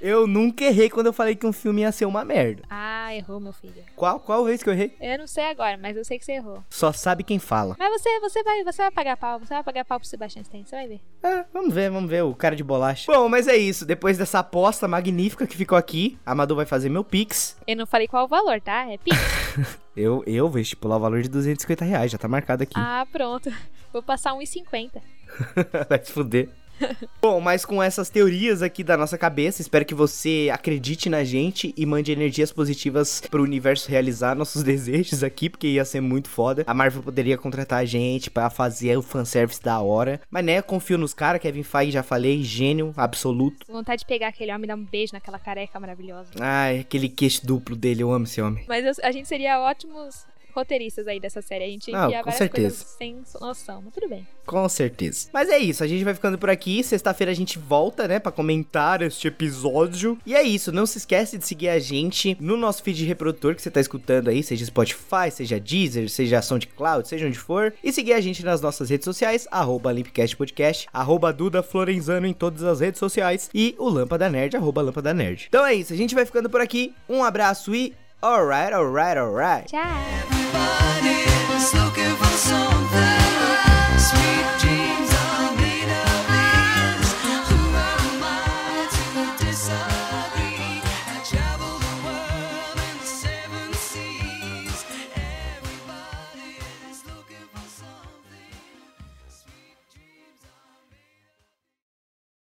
[0.00, 2.62] Eu nunca errei quando eu falei que um filme ia ser uma merda.
[2.70, 3.74] Ah, errou, meu filho.
[3.96, 4.94] Qual, qual vez que eu errei?
[5.00, 6.62] Eu não sei agora, mas eu sei que você errou.
[6.70, 7.76] Só sabe quem fala.
[7.78, 10.64] Mas você, você vai, você vai pagar pau, você vai pagar pau pro Sebastian Stan,
[10.64, 11.00] você vai ver.
[11.22, 13.10] É, vamos ver, vamos ver o cara de bolacha.
[13.12, 13.84] Bom, mas é isso.
[13.84, 17.56] Depois dessa aposta magnífica que ficou aqui, a Madu vai fazer meu pix.
[17.66, 18.90] Eu não falei qual o valor, tá?
[18.90, 19.16] É pix.
[19.96, 22.74] Eu, eu vou estipular o valor de 250 reais, já tá marcado aqui.
[22.76, 23.52] ah, pronto.
[23.92, 25.02] Vou passar 1,50.
[25.88, 26.48] Vai se fuder.
[27.20, 31.74] Bom, mas com essas teorias aqui da nossa cabeça, espero que você acredite na gente
[31.76, 36.64] e mande energias positivas pro universo realizar nossos desejos aqui, porque ia ser muito foda.
[36.66, 40.20] A Marvel poderia contratar a gente pra fazer o fanservice da hora.
[40.30, 43.66] Mas né, confio nos caras, Kevin Feige, já falei, gênio absoluto.
[43.70, 46.30] Vontade de pegar aquele homem e dar um beijo naquela careca maravilhosa.
[46.40, 48.64] Ai, aquele queixo duplo dele, eu amo esse homem.
[48.68, 50.26] Mas eu- a gente seria ótimos
[50.58, 51.64] roteiristas aí dessa série.
[51.64, 52.68] A gente Não, envia com várias certeza.
[52.68, 54.26] coisas sem noção, mas tudo bem.
[54.46, 55.28] Com certeza.
[55.32, 56.82] Mas é isso, a gente vai ficando por aqui.
[56.82, 60.18] Sexta-feira a gente volta, né, Pra comentar este episódio.
[60.26, 63.62] E é isso, não se esquece de seguir a gente no nosso feed reprodutor que
[63.62, 67.72] você tá escutando aí, seja Spotify, seja Deezer, seja SoundCloud, seja onde for.
[67.82, 72.32] E seguir a gente nas nossas redes sociais, arroba Limpcast Podcast, arroba Duda Florenzano em
[72.32, 75.46] todas as redes sociais e o Lâmpada Nerd, arroba Lâmpada Nerd.
[75.48, 76.94] Então é isso, a gente vai ficando por aqui.
[77.08, 79.66] Um abraço e alright, alright, alright.
[79.68, 80.37] Tchau!
[80.54, 82.27] Everybody's looking for.